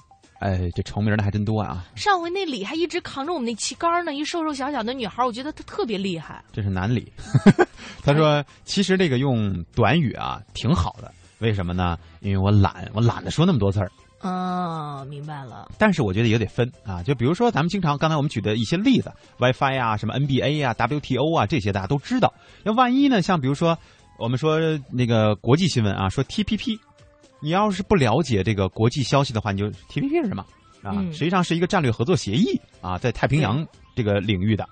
[0.46, 1.84] 哎，这重名的还真多啊。
[1.96, 6.40] 上回那李还一直扛着我们那旗杆呢，一瘦瘦小小的女孩，我觉得她特别厉害。
[6.52, 7.12] 这是男李。
[8.04, 11.98] 他说：“其实这个用短语啊挺好的，为什么呢？
[12.20, 13.90] 因为我懒，我懒得说那么多字儿。
[14.22, 15.68] 嗯，明白了。
[15.78, 22.32] 但是我觉得也得分啊，就比如说咱们经常刚才我们举的一些例子，WiFi 啊、什么 NBA 啊、WTO 啊这些大家都知道。
[22.62, 23.76] 要万一呢，像比如说
[24.18, 24.58] 我们说
[24.92, 26.78] 那个国际新闻啊，说 TPP，
[27.46, 30.44] 你要是不了解这个国际消息的话，你就 TPP 是什么
[30.82, 30.90] 啊？
[30.96, 33.64] 嗯实际上是一个战略合作协议啊，在太平洋
[33.96, 34.64] 这个领域的。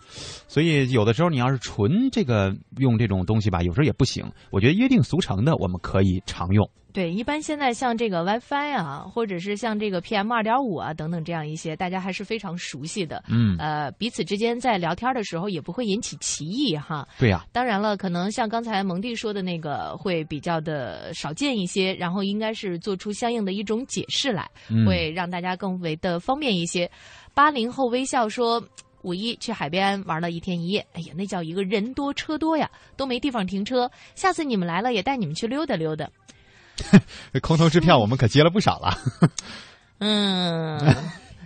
[0.46, 4.24] 所以有的时候你要是纯这个用这种东西吧，有时候也不行。
[4.50, 6.64] 我觉得约定俗成的我们可以常用。
[6.92, 13.20] 对，一般现在像这个 WiFi 啊，或者是像这个 PM 二点五啊等等这样一些，大家还是非常熟悉的。
[13.28, 17.04] 嗯呃，彼此之间在聊天的时候也不会引起歧义哈。
[17.18, 26.88] 对呀、当然了，可能像刚才蒙蒂说的那个会比较的少见一些，然后应该是做出相应的一种解释来，嗯会让大家更为的方便一些。
[27.34, 28.62] 八零后微笑说。
[29.04, 33.88] 五一去海边玩了一天一夜，哎呀，那叫一个人多车多呀，都没地方停车。
[34.14, 36.08] 下次你们来了，也带你们去溜达溜达。
[37.40, 38.98] 空头支票我们可接了不少了。
[40.00, 40.80] 嗯，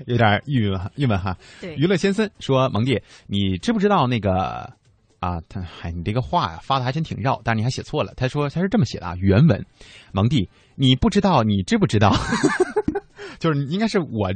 [0.07, 1.37] 有点郁闷郁闷哈。
[1.61, 4.73] 对娱乐先生说：“蒙弟，你知不知道那个
[5.21, 5.39] 啊？
[5.49, 8.15] 他嗨，你这个话呀发的还真挺绕，但是你还写错了。
[8.17, 9.63] 他说他是这么写的啊，原文，
[10.13, 12.15] 蒙弟，你不知道，你知不知道？
[13.39, 14.33] 就是应该是我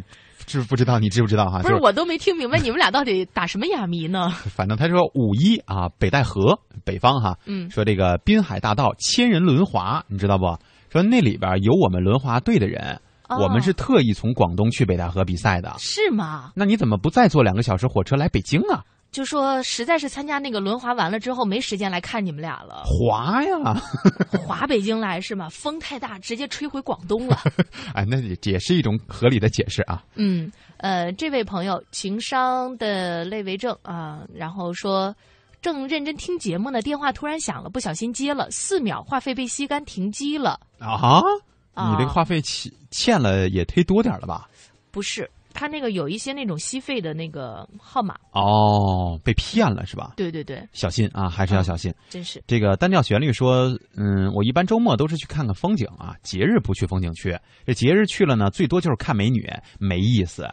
[0.47, 1.59] 知不知道，你知不知道哈？
[1.63, 4.31] 不，就是我都没听明白 你们俩到底打什么哑谜呢？
[4.55, 10.45] 反正他说五一啊，北戴河 北方哈，嗯说这个滨海大道千人轮滑，你知道不？
[10.91, 15.75] 说那里边有我们轮滑队的人，哦我们是特意从广东去北戴河比赛的。
[15.79, 16.51] 是吗？
[16.55, 18.85] 那你怎么不再坐两个小时火车来北京啊？
[19.13, 23.57] 就说实在是参加那个轮滑完了之后没时间来看你们俩了，滑呀，
[24.45, 25.51] 滑北京来是吗？
[25.51, 27.39] 风太大，直接吹回广东了。
[27.95, 30.03] 哎，那也也是一种合理的解释啊。
[30.15, 35.15] 嗯，呃，这位朋友情商的类为正啊，然后说
[35.61, 40.59] 正认真听节目呢，电话突然响了，不小心接了，四秒话费被吸干停机了。
[40.79, 41.21] 啊，
[41.75, 44.49] 啊你这个话费欠欠了也忒多点了吧？
[44.91, 48.17] 不是，他那个有一些那种吸费的那个号码。
[48.33, 50.15] 哦，被骗了是吧？
[50.17, 51.93] 对对对，小心啊，还是要小心。
[52.09, 52.43] 真是。
[52.47, 57.39] 这个单调旋律说，嗯，我一般周末都是去看看风景啊，节日不去风景区。
[57.67, 60.49] 这节日去了呢，最多就是看美女，没意思。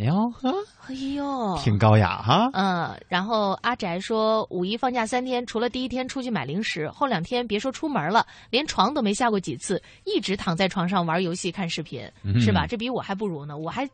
[0.00, 0.54] 哎呦呵，
[0.86, 2.48] 哎呦，挺高雅哈。
[2.52, 12.64] 嗯，然后阿宅说，五一放假三天，除了第一天出去买零食，后两天别说出门了，连床都没下过几次，一直躺在床上玩游戏、看视频，嗯是吧？
[12.64, 13.88] 这比我还不如呢，我还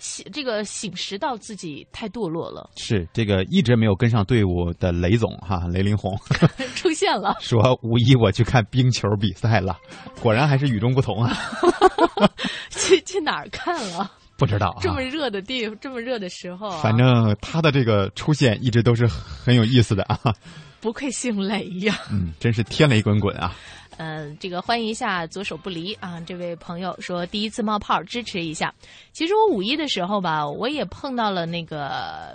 [0.00, 6.18] 醒这个醒识到自己太堕落了，是这个一直没有跟上队伍的雷总哈，雷凌红
[6.74, 7.36] 出现了。
[7.38, 9.78] 说五一我去看冰球比赛了，
[10.20, 11.36] 果然还是与众不同啊。
[12.70, 14.10] 去去哪儿看了？
[14.36, 20.18] 不知道啊，这么热的地，这么热的时候、啊，反正他的这个出现一直都是很有意思的啊。
[20.80, 21.94] 不愧姓雷呀。
[22.10, 23.54] 嗯，真是天雷滚滚啊。
[24.00, 28.72] 呃，这个欢迎一下左手不离啊，这位朋友说第一次冒泡支持一下。
[29.12, 32.34] 其实我五一的时候吧，我也碰到了那个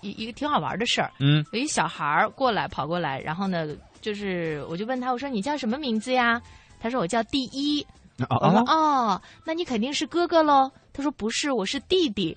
[0.00, 1.12] 一一个挺好玩的事儿。
[1.20, 3.68] 嗯，有一小孩儿过来跑过来，然后呢，
[4.00, 6.42] 就是我就问他，我说你叫什么名字呀？
[6.80, 7.80] 他说我叫第一。
[8.28, 10.68] 啊我说哦，那你肯定是哥哥喽。
[10.92, 12.36] 他说不是，我是弟弟。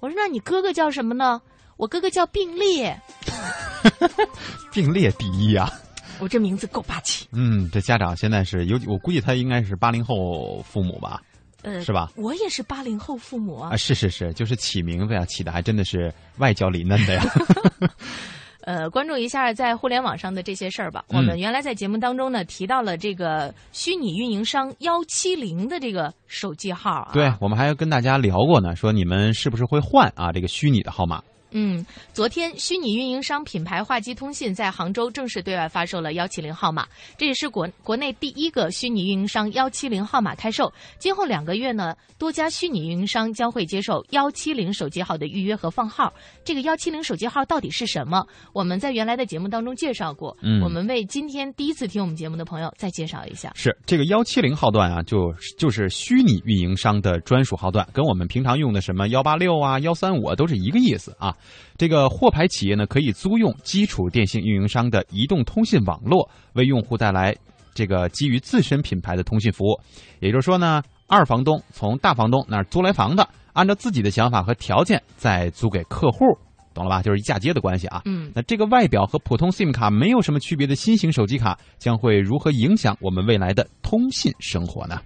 [0.00, 1.40] 我说那你哥哥叫什么呢？
[1.78, 2.94] 我哥哥叫并列。
[4.70, 5.72] 并列第一啊！
[6.22, 7.26] 我这名字够霸气。
[7.32, 11.20] 嗯，这家长现在是有，我估计他应该是八零后父母吧，
[11.62, 12.10] 呃，是吧？
[12.16, 13.70] 我也是八零后父母啊。
[13.72, 17.24] 啊，是是是，就是起名字呀，起的还真的是外焦里嫩的呀。
[18.64, 21.04] 呃，关注一下在互联网上的这些事儿吧。
[21.08, 27.10] 嗯我们原来在节目当中呢提到了这个虚拟运营商幺七零的这个手机号啊。
[27.12, 31.20] 对，我们还跟大家聊过呢，说你们是不是会换啊这个虚拟的号码？
[31.52, 36.86] 嗯，昨天虚拟运营商品牌话机通信在杭州正式对外发售了幺七零号码，
[37.16, 40.72] 这也是国国内第一个虚拟运营商幺七零号码开售。
[40.98, 46.12] 今后两个月呢，多家虚拟运营商将会接受幺七零手机号的预约和放号。
[46.44, 48.26] 这个幺七零手机号到底是什么？
[48.52, 53.52] 我们在原来的节目当中介绍过，嗯我们为今天第一次听我们节目的朋友再介绍一下。
[53.54, 61.36] 是这个幺七零号段啊，就就是虚拟运营商的专属号段，跟我们平常用的什么幺八六啊、幺三五啊都是一个意思啊。
[61.76, 67.34] 这个货牌企业呢，可以租用基础电信运营商的移动通信网络，为用户带来
[67.74, 69.78] 这个基于自身品牌的通信服务。
[70.20, 76.24] 也就是说呢，二房东从大房东那儿租来房子，按照自己的想法和条件再租给客户。
[76.74, 77.02] 懂了吧？
[77.02, 78.00] 就是一嫁接的关系啊。
[78.06, 84.98] 嗯，那这个外表和普通 SIM 卡没有什么区别的新型手机卡，将会如何影响我们未来的通信生活呢？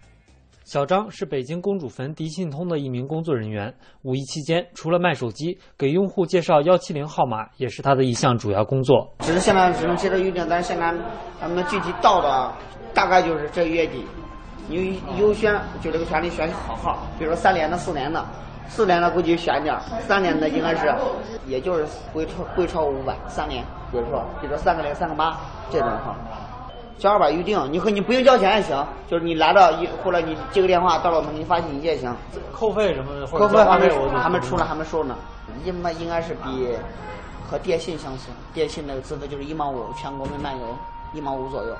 [0.67, 3.73] 小张是北京公主坟迪信通的一名工作人员。
[4.03, 9.09] 五一期间，除了卖手机，给用户介绍幺七零号码也是他的一项主要工作。
[9.21, 10.93] 只是现在只能接着预定，但是现在
[11.41, 12.53] 咱们具体到的
[12.93, 14.05] 大概就是这月底，
[14.69, 14.83] 优
[15.29, 18.27] 优先就这个权利选好号，比如说三连的、四连的，
[18.67, 20.93] 四连的估计选点儿，三连的应该是
[21.47, 23.63] 也就是会超会超过五百，三连，
[23.93, 25.39] 比如说比如说三个零、三个八
[25.71, 26.17] 这种号。
[26.99, 32.15] 小二百预定，你和你不用交钱也行，就是你来了一或者你接个电话到了我们给你发信息也行。
[32.53, 35.17] 扣费什么的，或者扣费还没交话费我都还没出来，还没收呢。
[35.65, 36.69] 应该应该是比
[37.49, 40.77] 和电信相似，电信那个资费就是一毛五，全国民漫游
[41.13, 41.77] 一毛五左右。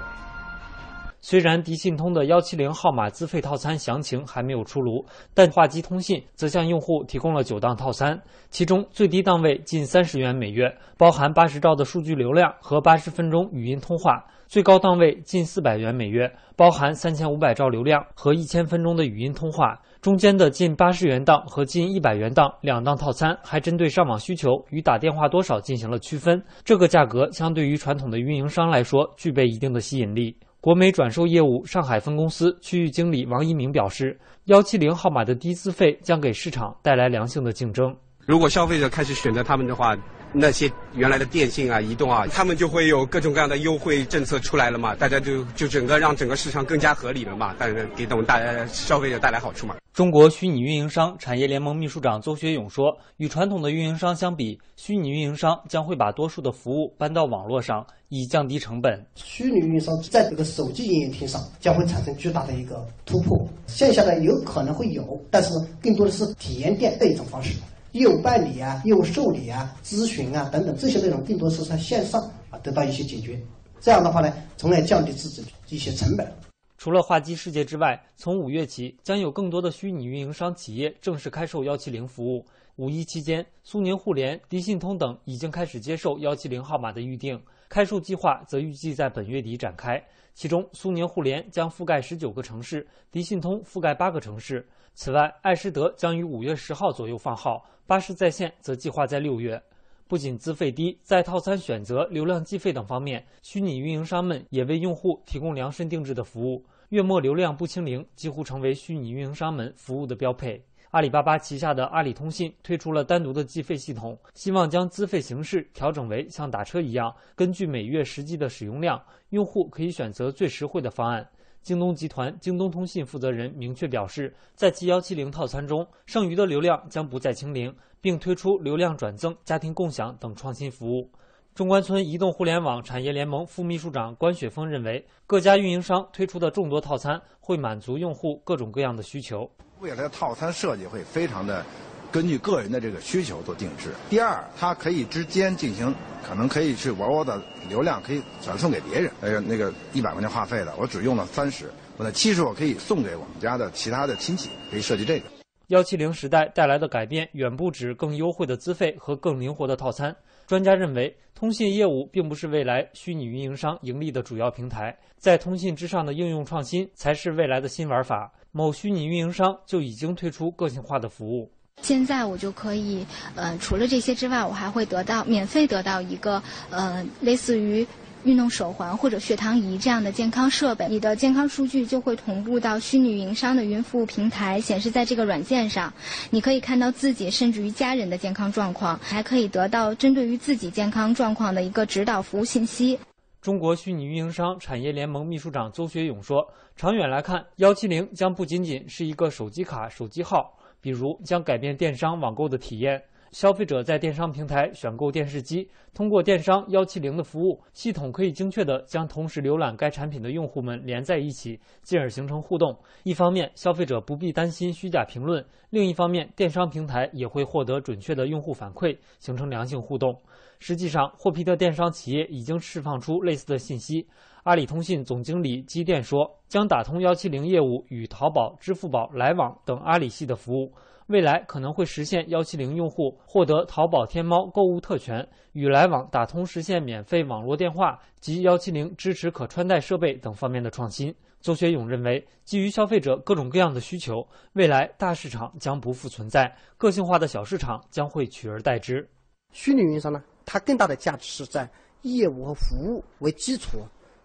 [1.23, 5.05] 虽然迪信通的幺七零号码资费套餐详情还没有出炉，
[5.35, 14.13] 但话机通信则向用户提供了九档套餐，其中最低档位近三十元每月，包含八十兆的数据流量和八十分钟语音通话；
[14.49, 19.77] 最高档位近四百元每月，包含三千五百兆流量和一千分钟的语音通话。
[20.01, 26.41] 中间的近八十元档和近一百元档两档套餐，还针对上网需求与打电话多少进行了区分。
[26.65, 30.37] 这个价格相对于传统的运营商来说，具备一定的吸引力。
[30.61, 37.93] 国美转售业务上海分公司区域经理王一鸣表示，幺七零号码的低资费将给市场带来良性的竞争。
[38.21, 39.97] 如果消费者开始选择他们的话，
[40.39, 49.77] 那些原来的电信啊、移动啊，他们就会有各种各样的优惠政策出来了嘛，大家就就整个让整个市场更加合理了嘛，当然给我们大家消费者带来好处嘛。
[49.95, 59.03] 中国虚拟运营商产业联盟秘书长邹学勇说：“与传统的运营商相比，虚拟运营商将会把多数的服务搬到网络上，以降低成本。
[59.15, 63.49] 虚拟运营商在这个手机营业厅上将会产生巨大的一个突破。
[63.67, 65.49] 线下的有可能会有，但是
[65.83, 67.55] 更多的是体验店的一种方式，
[67.97, 73.41] 业务办理啊、业务受理啊、咨询啊等等这些内容，更多是在线上啊得到一些解决。
[73.81, 76.31] 这样的话呢，从而降低自己一些成本。”
[76.77, 82.45] 除了话机世界之外，从五月起，将有更多的虚拟运营商企业正式开售幺七零服务。
[82.77, 87.41] 五一期间，苏宁互联、迪信通等已经开始接受幺七零号码的预定，
[87.71, 90.01] 开售计划则预计在本月底展开。
[90.35, 94.69] 其中，苏宁互联将覆盖十九个城市，迪信通覆盖八个城市。
[94.99, 99.63] 此外，爱诗德将于五月十号左右放号，巴士在线则计划在六月。
[100.09, 106.65] 不仅资费低，在套餐选择、流量计费等方面，虚拟运营商们也为用户提供量身定制的服务。
[106.89, 110.65] 月末流量不清零几乎成为虚拟运营商们服务的标配。
[110.93, 121.29] 阿里巴巴旗下的阿里通信推出了单独的计费系统，希望将资费形式调整为像打车一样，根据每月实际的使用量，用户可以选择最实惠的方案。
[121.67, 131.11] 京东集团京东通信负责人明确表示，在其幺七零套餐中，剩余的流量将不再清零，并推出流量转赠、家庭共享等创新服务。
[131.57, 139.51] 中关村移动互联网产业联盟副秘书长关雪峰认为，各家运营商推出的众多套餐会满足用户各种各样的需求。
[139.81, 141.67] 未来的套餐设计会非常的
[142.13, 143.91] 根据个人的这个需求做定制。
[144.09, 145.95] 第二，它可以之间进行，
[146.27, 149.11] 可能可以是玩我的流量可以转送给别人。
[149.21, 155.27] 呃，那个一百块钱话费的，我只用了三十，我的七十我可以送给我们家的其他的亲戚，可以设计这个。
[155.69, 160.15] 幺七零时代带来的改变远不止更优惠的资费和更灵活的套餐。
[160.47, 168.33] 专家认为，通信业务并不是未来虚拟运营商盈利的主要平台，在通信之上的应用创新才是未来的新玩法。
[168.53, 171.51] 某虚拟运营商就已经推出个性化的服务。
[171.83, 173.07] 现在我就可以，
[173.37, 177.87] 呃，除了这些之外，我还会得到免费得到一个，呃，类似于
[178.25, 180.89] 运动手环或者血糖仪这样的健康设备。
[180.89, 185.93] 你的健康数据就会同步到虚拟运营商的云服务平台，显示在这个软件上。
[186.31, 192.99] 你可以看到自己甚至于家人的健康状况，还可以得到针对于自己健康状况的一个指导服务信息。
[193.41, 200.55] 中国虚拟运营商产业联盟秘书长邹学勇说：“长远来看，幺七零将不仅仅是一个手机卡、手机号。”
[200.87, 212.79] 比如将改变电商网购的体验，消费者在电商平台选购电视机，通过电商幺七零的服务，系统可以精确地将同时浏览该产品的用户们连在一起，进而形成互动。
[213.03, 220.17] 一方面，消费者不必担心虚假评论；另一方面，电商平台也会获得准确的用户反馈，形成良性互动。
[220.61, 224.07] 实际上，获批的电商企业已经释放出类似的信息。
[224.47, 230.73] 阿里通信总经理机电说，将打通幺七零业务与淘宝、支付宝、来往等阿里系的服务，
[231.09, 241.13] 未来可能会实现幺七零用户获得淘宝、天猫购物特权，与来往打通实现免费网络电话及幺七零支持可穿戴设备等方面的创新。
[241.41, 249.09] 邹学勇认为，基于消费者各种各样的需求，未来大市场将不复存在，个性化的小市场将会取而代之。
[249.51, 251.69] 虚拟运营商呢，它更大的价值是在
[252.03, 253.81] 业务和服务为基础。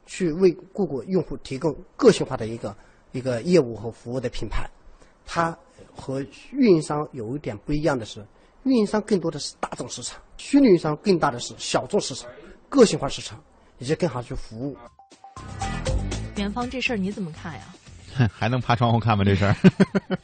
[0.06, 2.76] 去为顾客用户提供个性化的一个
[3.12, 4.70] 一个业务和服务的品牌，
[5.26, 5.58] 它
[5.96, 8.26] 和运营商有一点不一样的是，
[8.64, 12.30] 运营商更多的是大众市场，虚拟运营商更大的是小众市场、
[12.70, 13.42] 个性化市场，
[13.78, 14.78] 以及更好去服务。
[16.38, 17.62] 元芳，这事儿你怎么看呀？
[18.34, 19.24] 还能爬窗户看吗？
[19.24, 19.56] 这事儿？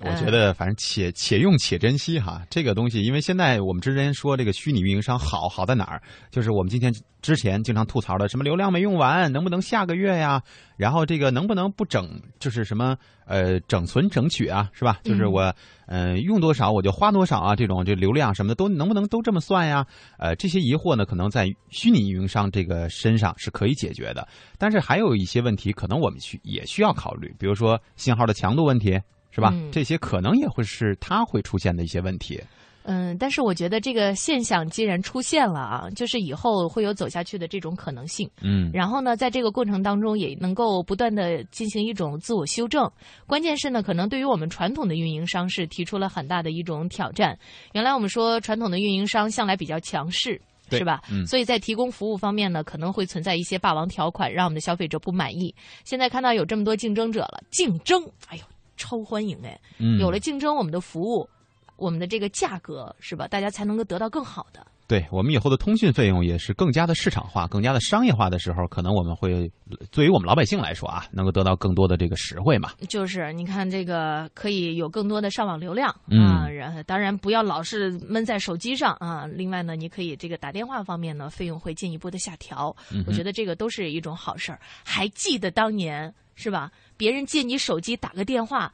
[0.00, 6.92] 我觉得反正且且用且珍惜哈，这个东西，因为现在我们之前说这个虚拟运营商好好在哪儿，就是我们今天
[7.22, 10.42] 之前经常吐槽的什么流量没用完，能不能下个月呀？
[10.76, 14.98] 然后这个能不能不整，就是什么呃整存整取啊，是吧？
[15.04, 15.54] 就是我
[15.86, 19.86] 嗯用多少我就花多少啊，这种这流量什么的都能不能都这么算呀？
[20.18, 24.26] 呃，这些疑惑呢，可能在虚拟运营商这个身上是可以解决的，
[24.58, 29.00] 但是还有一些问题，可能我们需也需要考虑，比如说信号的强度问题。
[29.34, 29.52] 是吧？
[29.72, 32.40] 这些可能也会是它会出现的一些问题。
[32.84, 38.30] 嗯，但是我觉得这个现象既然出现了啊，就是以后会有走下去的这种可能性。
[38.42, 42.88] 嗯，然后呢，在这个过程当中也能够不断的进行一种自我修正。
[43.26, 47.36] 关键是呢，可能对于我们传统的运营商是提出了很大的一种挑战。
[47.72, 50.40] 原来我们说传统的运营商向来比较强势。
[50.70, 51.02] 是吧？
[51.12, 55.54] 嗯，所以在提供服务方面呢，可能会存在一些霸王条款，让我们的消费者不满意。
[55.84, 58.42] 现在看到有这么多竞争者了，竞争，哎呦！
[58.76, 59.58] 超欢迎哎！
[59.98, 61.28] 有了竞争，我们的服务，
[61.76, 63.26] 我们的这个价格是吧？
[63.28, 64.66] 大家才能够得到更好的。
[64.86, 69.50] 对我们以后的通讯费用也是更加的市场化、更加的商业化的时候，可能我们会，
[69.90, 72.72] 对于我们老百姓来说啊，能够得到更多的这个实惠嘛。
[72.86, 79.26] 就是你看这个可以有更多的上网流量啊，然后当然不要老是闷在手机上啊。
[79.26, 82.76] 另外呢，你可以这个打电话方面呢，费用会进一步的下调。
[83.06, 84.60] 我觉得这个都是一种好事儿。
[84.84, 86.70] 还记得当年是吧？
[86.96, 88.72] 别人借你手机打个电话。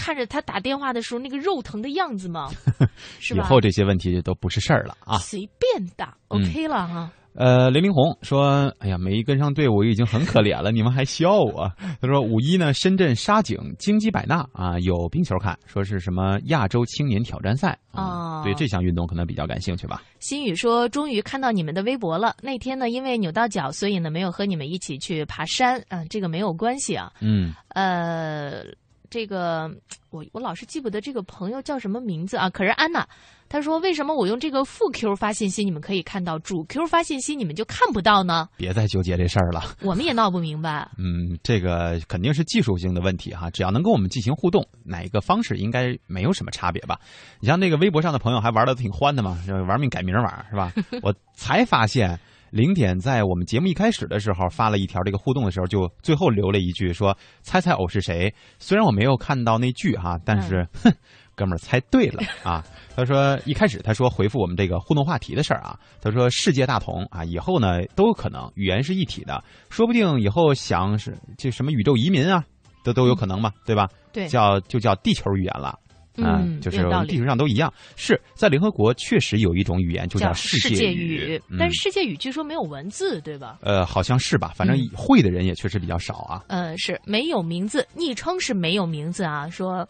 [0.00, 2.48] 看着他打电话的时候那个肉疼的样子吗？
[3.18, 3.42] 是吧？
[3.42, 5.18] 以后这些问题都不是事儿了啊！
[5.18, 7.10] 随便打，OK 了哈。
[7.38, 11.70] 呃，雷凌红说：“哎呀，没跟上队伍已经很可怜了，你们还笑我。”
[12.02, 22.34] 他说：“五一呢，深圳沙井京基百纳啊有冰球看，说是什么亚洲青年挑战赛啊，对这项运动可能比较感兴趣吧。”心宇说：“终于看到你们的微博了。
[22.42, 27.12] 那天呢，因为扭到脚，所以呢没有和你们一起去爬山啊，这个没有关系啊。
[27.20, 28.64] 嗯，呃。”
[29.10, 29.70] 这个
[30.10, 32.48] 我我老是记不得这个朋友叫什么名字啊？
[32.50, 33.06] 可是安娜，
[33.48, 38.48] 她说为什么我用这个副 Q 发信息，你们可以看到，主 Q 发信息你们就看不到呢？
[38.56, 40.88] 别再纠结这事儿了，我们也闹不明白。
[40.98, 46.98] 嗯，这个肯定是技术性的问题哈，只要能跟我们进行互动，哪一个方式应该没有什么差别吧？
[47.40, 50.72] 你像那个微博上的朋友还玩的挺欢的嘛，玩命改名玩是吧？
[51.02, 52.18] 我才发现。
[52.50, 60.92] 零点在我们节目一开始的时候发了一条这个互动的时候，就最后留了一句说：“猜猜偶是谁？”虽然我没有看到那句哈，但是，哼，
[61.34, 62.64] 哥们儿猜对了啊！
[62.96, 72.44] 他说一开始他说回复我们这个互动话题的事儿啊，他说世界大同啊，以后呢都有可能语言是一体的，说不定以后想是这什么宇宙移民啊，
[72.82, 73.88] 都都有可能嘛，对吧？
[74.12, 75.78] 对，叫就叫地球语言了。
[76.24, 83.58] 嗯，就是地球上都一样，是在联合国确实有一种语言就叫世界语，但是世界语据说没有文字，对吧？
[83.62, 86.42] 呃，好像是吧，反正会的人也确实比较少啊。
[86.48, 89.48] 嗯，是没有名字，昵称是没有名字啊。
[89.48, 89.88] 说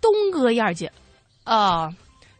[0.00, 0.90] 东哥燕儿姐，
[1.44, 1.88] 啊，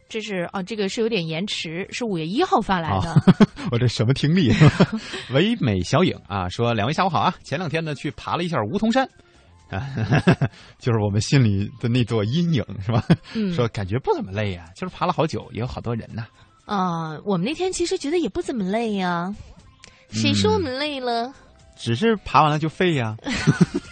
[0.09, 3.11] 这是啊，这个是有点延迟，是五月一号发来的。
[3.11, 3.25] 啊、
[3.73, 4.53] 我这什么听力？
[5.33, 7.35] 唯美小影啊，说两位下午好啊！
[7.43, 9.11] 前两天呢去爬了一下梧桐山，啊，
[10.79, 13.03] 就是我们心里的那座阴影是吧？
[13.35, 13.53] 嗯。
[13.53, 16.27] 说感觉不怎么累呀、就是爬了好久，也有好多人呐、
[16.65, 19.35] 啊、我们那天其实觉得也不怎么累呀、
[20.11, 21.33] 谁说我们累了？
[21.77, 23.15] 只是爬完了就废呀、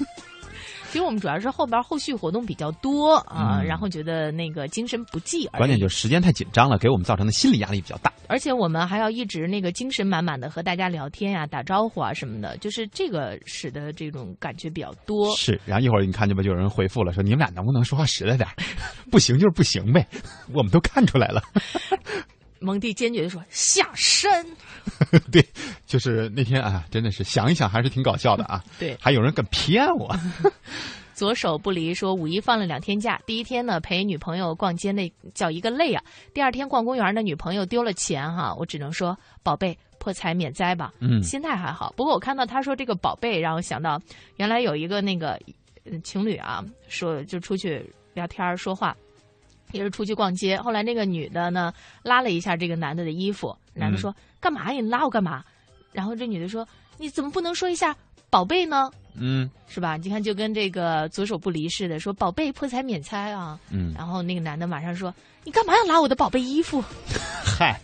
[0.95, 5.59] 其实我们主要是后边后续活动比较多啊、嗯然后觉得那个精神不济而。
[5.59, 8.13] 关键就是时间太紧张了，给我们造成的心理压力比较大。
[8.29, 15.35] 而且我们还要一直那个精神满满的和大家聊天呀、打招呼啊什么的，就是这个使得这种感觉比较多。
[15.35, 18.55] 是，然后一会儿你看见吧，就有人回复了，说你们俩能不能说话实在点儿？
[19.11, 20.07] 不行就是不行呗，
[20.55, 21.43] 我们都看出来了。
[22.65, 24.45] 蒙蒂坚决的说下山。
[25.31, 25.47] 对，
[25.87, 28.65] 就是那天啊，真的是想一想还是挺搞笑的啊。
[28.79, 30.15] 对还有人敢骗我。
[31.15, 36.03] 左手不离说五一放了两天假，第一天呢陪女朋友逛街那叫一个累啊，
[36.33, 41.95] 第二天逛公园呢女朋友丢了钱哈，我只能说宝贝破财免灾吧，嗯心态还好。
[41.97, 44.01] 不过我看到他说这个宝贝，让我想到
[44.39, 45.39] 原来有一个那个
[45.85, 48.97] 呃情侣啊，说就出去聊天儿说话。
[49.75, 51.73] 也是出去逛街，后来那个女的呢
[52.03, 54.81] 拉了一下这个男的的衣服，男的说：“干嘛呀？
[54.81, 55.45] 你拉我干嘛？”
[55.93, 56.67] 然后这女的说
[56.97, 57.95] ：“你怎么不能说一下
[58.31, 59.97] 宝贝呢？”嗯是吧？
[59.97, 63.59] 你看，就跟这个左手不离似的，说宝贝破财免灾啊。
[63.71, 65.13] 嗯，然后那个男的马上说
[65.45, 66.83] ：“你干嘛要拉我的宝贝衣服
[67.45, 67.81] 嗨，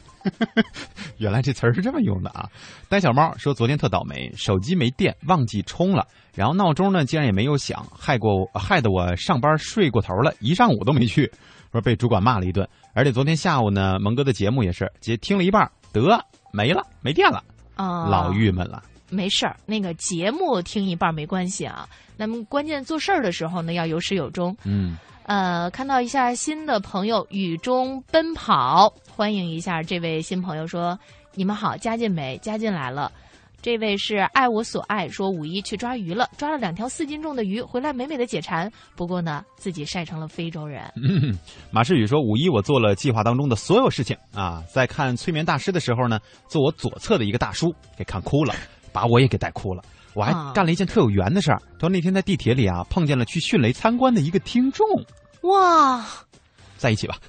[1.18, 2.48] 原来这词儿是这么用的啊！
[2.88, 11.30] 呆小猫说昨天特倒霉，手机没电，忘记充了，然后闹钟呢竟然也没有响，害过我害得我上班睡过头了，一上午都没去，
[11.72, 12.68] 说被主管骂了一顿。
[12.92, 16.18] 而且昨天下午呢，蒙哥的节目也是，节听了一半，得
[16.52, 17.42] 没了，没电了，？”
[17.76, 18.82] 啊，老郁闷了。
[19.08, 21.88] 没事儿，那个节目听一半没关系啊。
[22.16, 24.56] 那么关键做事儿的时候呢，要有始有终。
[24.64, 30.96] 嗯，呃，看到一下新的朋友雨中奔跑，欢迎一下这位新朋友说
[31.34, 32.38] ：“你们好，加进没？
[32.38, 33.10] 加进来了。”
[33.62, 38.70] 这位是爱我所爱，说五一去抓鱼了，抓了两条四斤重的鱼，回来美美的解馋。
[38.96, 40.82] 不过呢，自己晒成了非洲人。
[40.96, 41.38] 嗯，
[41.70, 48.54] 马世宇说：“五一我做了计划当中的所有事情啊，在看催眠大师的时候呢，坐我左侧的一个大叔给看哭了，
[48.92, 49.82] 把我也给带哭了。
[50.14, 54.86] 我还啊干了一件特有缘的事儿，他说那天在地铁里啊，碰见了去迅雷参观的一个听众，
[55.42, 56.02] 哇，
[56.78, 57.18] 在一起吧。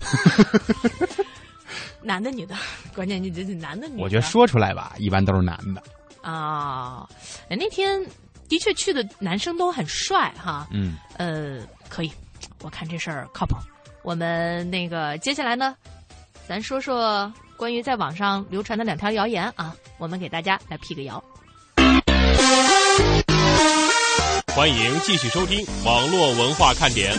[2.01, 2.55] 男的女的，
[2.95, 4.03] 关键你这是男的女的。
[4.03, 5.83] 我觉得说出来吧，一般都是男的。
[6.21, 7.07] 啊，
[7.49, 8.03] 哎那天
[8.47, 10.67] 的确去的男生都很帅哈。
[10.71, 11.59] 嗯，呃，
[11.89, 12.11] 可以，
[12.61, 13.55] 我看这事儿靠谱。
[14.03, 15.75] 我们那个接下来呢，
[16.47, 21.23] 咱说说关于在网上流传的两条谣言啊，我们给大家来辟个谣。
[24.53, 27.13] 欢迎继续收听网络文化看点。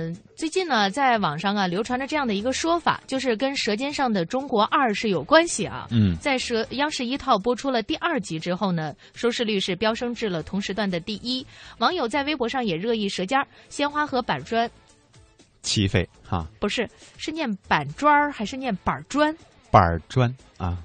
[0.00, 5.86] 嗯，最近呢，在网上啊流传着这样的一个说法，就是跟《舌尖上的中国二》是有关系啊。
[5.90, 11.46] 嗯在舌央视一套播出了第二集之后呢，收视率是飙升至了同时段的第一。
[11.78, 14.70] 网友在微博上也热议舌尖儿、鲜花和板砖，
[15.60, 16.88] 齐飞哈，不是
[17.18, 19.36] 是念板砖还是念板砖
[19.70, 20.78] 板砖啊，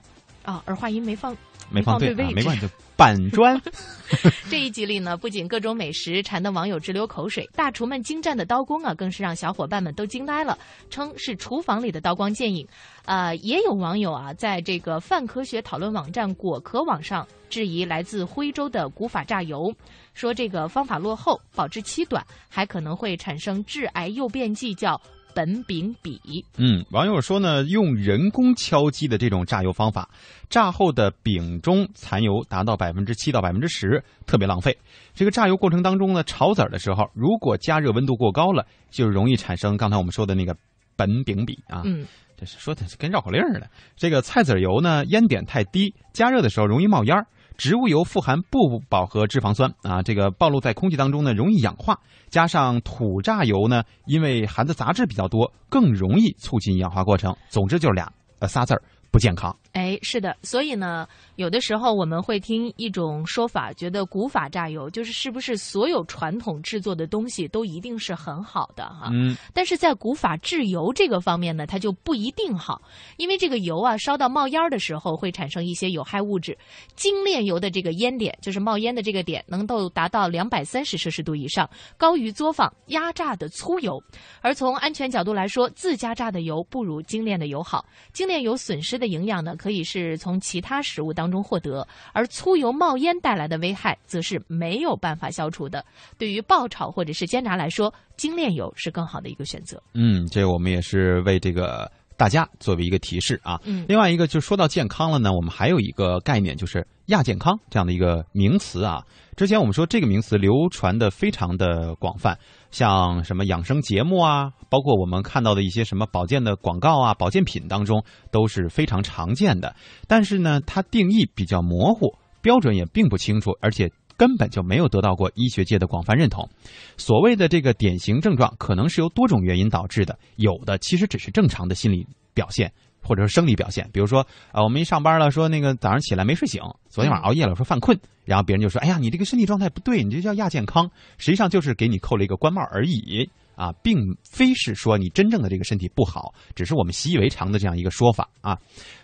[0.43, 0.61] 啊？
[0.66, 1.36] 儿化音没放
[1.70, 2.34] 没放对位置。
[2.36, 3.61] 没关系，就板砖。
[4.51, 10.55] 这一集里呢，不仅各种美食馋得网友直流口水，大厨们精湛的刀工啊，更是让小伙伴们都惊呆了，
[10.91, 12.68] 称是厨房里的刀光剑影。
[13.05, 19.74] 呃，也有网友啊，在这个泛科学讨论网站果壳网上质疑来自徽州的古法榨油，
[20.13, 25.01] 说这个方法落后，保质期短，还可能会产生致癌诱变剂，叫
[25.36, 26.43] 苯丙芘。
[26.57, 30.09] 嗯，网友说呢，用人工敲击的这种榨油方法，
[30.49, 34.75] 榨后的丙中残油达到百分之七到百分之十，特别浪费。
[35.13, 40.55] 这个榨油过程当中呢，炒籽儿的时候，如果加热温度过高了，就容易产生刚才我们说的那个
[40.97, 41.81] 苯丙芘啊。
[41.83, 42.05] 嗯，
[42.38, 43.69] 这是说的是跟绕口令似的。
[43.97, 47.27] 这个菜籽油呢，烟点太低，加热的时候容易冒烟儿。
[47.58, 51.99] 植物油富含不饱和脂肪酸啊，这个暴露在空气当中呢，容易氧化。
[52.30, 57.36] 加上土榨油呢，因为含的杂质比较多，更容易促进氧化过程。
[57.49, 58.82] 总之就是俩呃仨字儿，
[59.12, 59.56] 不健康。
[59.76, 61.05] 哎，是的，所以呢，
[61.36, 69.09] 有的时候我们会听一种说法，觉得古法榨油就是是不是所有传统制作的东西都一定是很好的哈？
[69.11, 72.82] 嗯，但是在古法制油这个方面呢，它就不一定好，
[73.17, 76.57] 因为这个油啊烧到冒烟的时候会产生一些有害物质，
[76.95, 84.01] 精炼油的这个烟点就是冒烟的这个点能够达到两百三十摄氏度以上，高于作坊压榨的粗油。
[84.39, 89.53] 而从安全角度来说，自家榨的油不如精炼的油好，精炼油损失的营养呢。
[89.66, 95.84] 可以是从其他食物当中获得，而粗油冒烟带来的危害则是没有办法消除的。
[96.20, 99.82] 对于爆炒或者是煎炸来说，精炼油是更好的一个选择。
[99.95, 103.59] 嗯，这我们也是为这个大家作为一个提示啊。
[103.63, 109.03] 嗯另外一个就说到健康了呢，我们还有一个概念就是亚健康这样的一个名词啊。
[109.36, 112.38] 之前我们说这个名词流传的非常的广泛，
[112.76, 119.73] 像什么养生节目啊，包括我们看到的一些什么保健的广告啊、保健品当中都是非常常见的。
[120.09, 126.49] 但是呢，它定义比较模糊，标准也并不清楚，而且根本就没有得到过医学界的广泛认同。
[126.97, 132.73] 所谓的这个典型症状，可能是由多种原因导致的，有的其实只是正常的心理表现。
[133.06, 148.58] 或者是生理表现，比如说，啊，我们一上班了，说那个早上起来没睡醒，昨天晚上熬夜了，说犯困，然后别人就说，哎呀，你这个身体状态不对，你这叫亚健康，实际上就是给你扣了一个官帽而已啊，并非是说你真正的这个身体不好，只是我们习以为常的这样一个说法啊。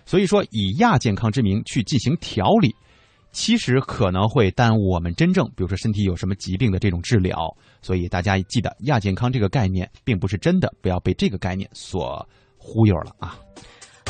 [0.05, 2.75] 所以说，以亚健康之名去进行调理，
[3.31, 7.55] 其实可能会耽误我们真正，比如说身体有什么疾病的这种治疗。
[7.81, 12.27] 所以大家记得，亚健康这个概念并不是真的，不要被这个概念所
[12.57, 13.39] 忽悠了啊。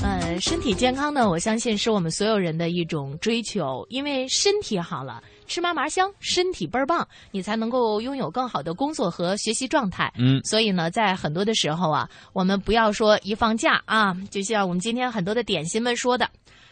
[0.03, 10.11] 呃，身体健康呢，我相信是我们所有人的一种追求，因为身体好了，吃嘛嘛香，身体倍儿棒，你才能够拥有更好的工作和学习状态。
[10.17, 16.27] 嗯所以呢，在很多的时候啊，我们不要说一放假啊，就像我们今天很多的点心们说的，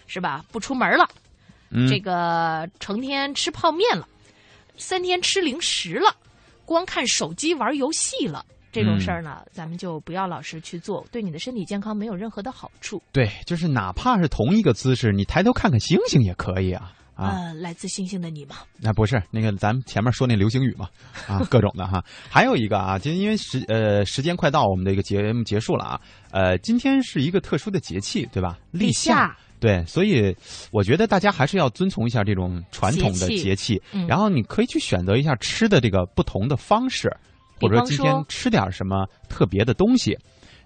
[0.07, 0.43] 是吧？
[0.51, 1.07] 不出门了，
[1.69, 4.07] 嗯这个成天吃泡面了，
[4.75, 6.15] 三天吃零食了，
[6.65, 8.43] 光看手机玩游戏了。
[8.71, 13.01] 这种事儿呢，咱们就不要老是去做，对你的身体健康没有任何的好处。
[13.11, 17.31] 对，就是哪怕是同一个姿势，你抬头看看星星也可以啊啊。
[17.31, 18.57] 呃，来自星星的你吗？
[18.77, 20.87] 那不是那个，咱们前面说那流星雨嘛，
[21.27, 22.03] 啊，各种的哈。
[22.29, 26.01] 还有一个啊，就因为时呃时间快到，我们的一个节目结束了啊。
[26.31, 28.57] 呃，今天是一个特殊的节气，对吧？
[28.71, 29.35] 立夏。
[29.59, 30.33] 对，所以
[30.71, 37.13] 我觉得大家还是要遵从一下这种传统的节气节气，嗯然后你可以去选择一下吃的这个不同的方式，
[37.59, 40.17] 或者说今天吃点什么特别的东西。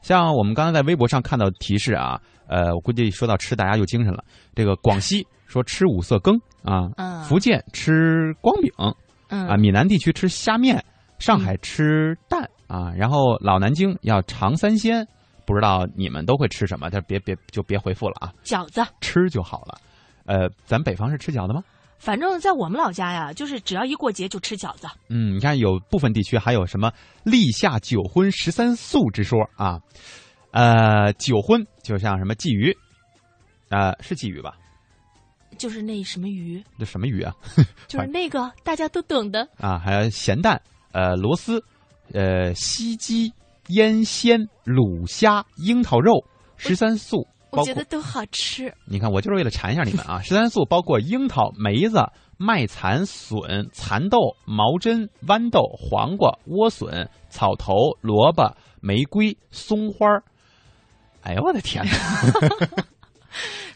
[0.01, 4.23] 像我们刚才在微博上看到提示啊，呃，我估计说到吃，大家就精神了。
[4.53, 8.69] 这个广西说吃五色羹啊，嗯福建吃光饼，
[9.29, 10.83] 嗯啊，闽南地区吃虾面，
[11.19, 15.07] 上海吃蛋、啊，然后老南京要尝三鲜，
[15.45, 16.89] 不知道你们都会吃什么？
[16.89, 19.77] 但别别就别回复了啊，饺子，吃就好了。
[20.25, 21.63] 呃，咱北方是吃饺子吗？
[21.97, 24.87] 反正在我们老家呀，就是只要一过节就吃饺子。
[25.09, 26.91] 嗯，你看有部分地区还有什么
[27.23, 29.79] 立夏九荤十三素之说啊？
[30.51, 32.75] 呃，九荤就像什么鲫鱼，
[33.69, 34.55] 呃，是鲫鱼吧？
[35.57, 37.33] 就是那什么鱼，那什么鱼啊？
[37.87, 39.47] 就是那个大家都懂的。
[39.57, 41.63] 啊，还有咸蛋、呃螺丝、
[42.11, 43.31] 呃西鸡、
[43.69, 46.25] 腌鲜、卤虾、樱桃肉、
[46.57, 47.27] 十三素，
[47.61, 48.73] 我觉得都好吃。
[48.85, 50.21] 你看，我就是为了馋一下你们啊！
[50.23, 52.03] 十三素包括樱桃、梅子、
[52.37, 60.23] 麦蚕、笋、蚕豆、毛针、豌豆、黄瓜、莴笋、草头、萝卜、玫瑰、松花儿。
[61.21, 61.91] 哎呦我的天哪！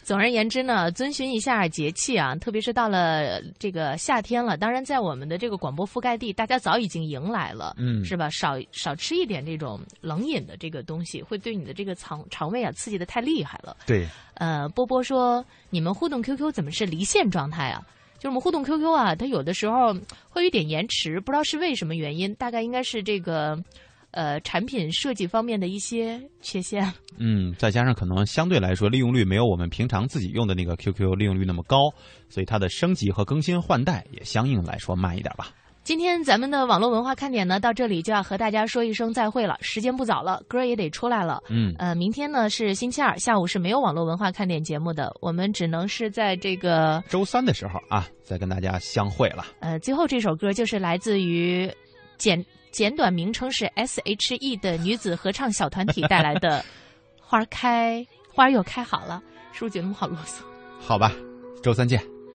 [0.08, 8.30] 总而言之呢，遵循一下节气啊，特别是到了这个夏天了，当然在我们的这个广播覆盖地，大家早已经迎来了，嗯是吧？
[8.30, 13.76] 少少吃一点这种冷饮的这个东西，会对你的这个肠肠胃啊刺激的太厉害了。
[13.86, 17.86] 对，呃，波波说，你们互动 QQ 怎么是离线状态啊？
[18.16, 19.92] 就是我们互动 QQ 啊，它有的时候
[20.30, 23.62] 会有一点延迟，不知道是为什么原因，大概应该是这个
[24.10, 26.90] 呃产品设计方面的一些缺陷。
[27.18, 31.76] 嗯，再加上可能相对来说利用率没有我们平常自己用的那个 QQ 利用率那么高，
[32.28, 35.48] 所以它的升级和更新换代也相应来说慢一点吧。
[35.84, 39.56] 今天咱们的网络文化看点呢，到这里就要和大家说一声再会了。
[39.62, 41.42] 时间不早了，歌也得出来了。
[41.48, 49.46] 嗯呃，明天呢是星期二下午是没有网络文化看点节目的，我们只能是在这个周三的时候啊，再跟大家相会了。
[49.60, 51.72] 呃最后这首歌就是来自于
[52.18, 56.60] 简简短名称是 S H E 的女子合唱小团体带来的
[57.20, 59.22] 《花开花又开好了》，
[59.56, 60.42] 是不是觉得我们好啰嗦？
[60.80, 61.12] 好吧，
[61.62, 62.17] 周三见。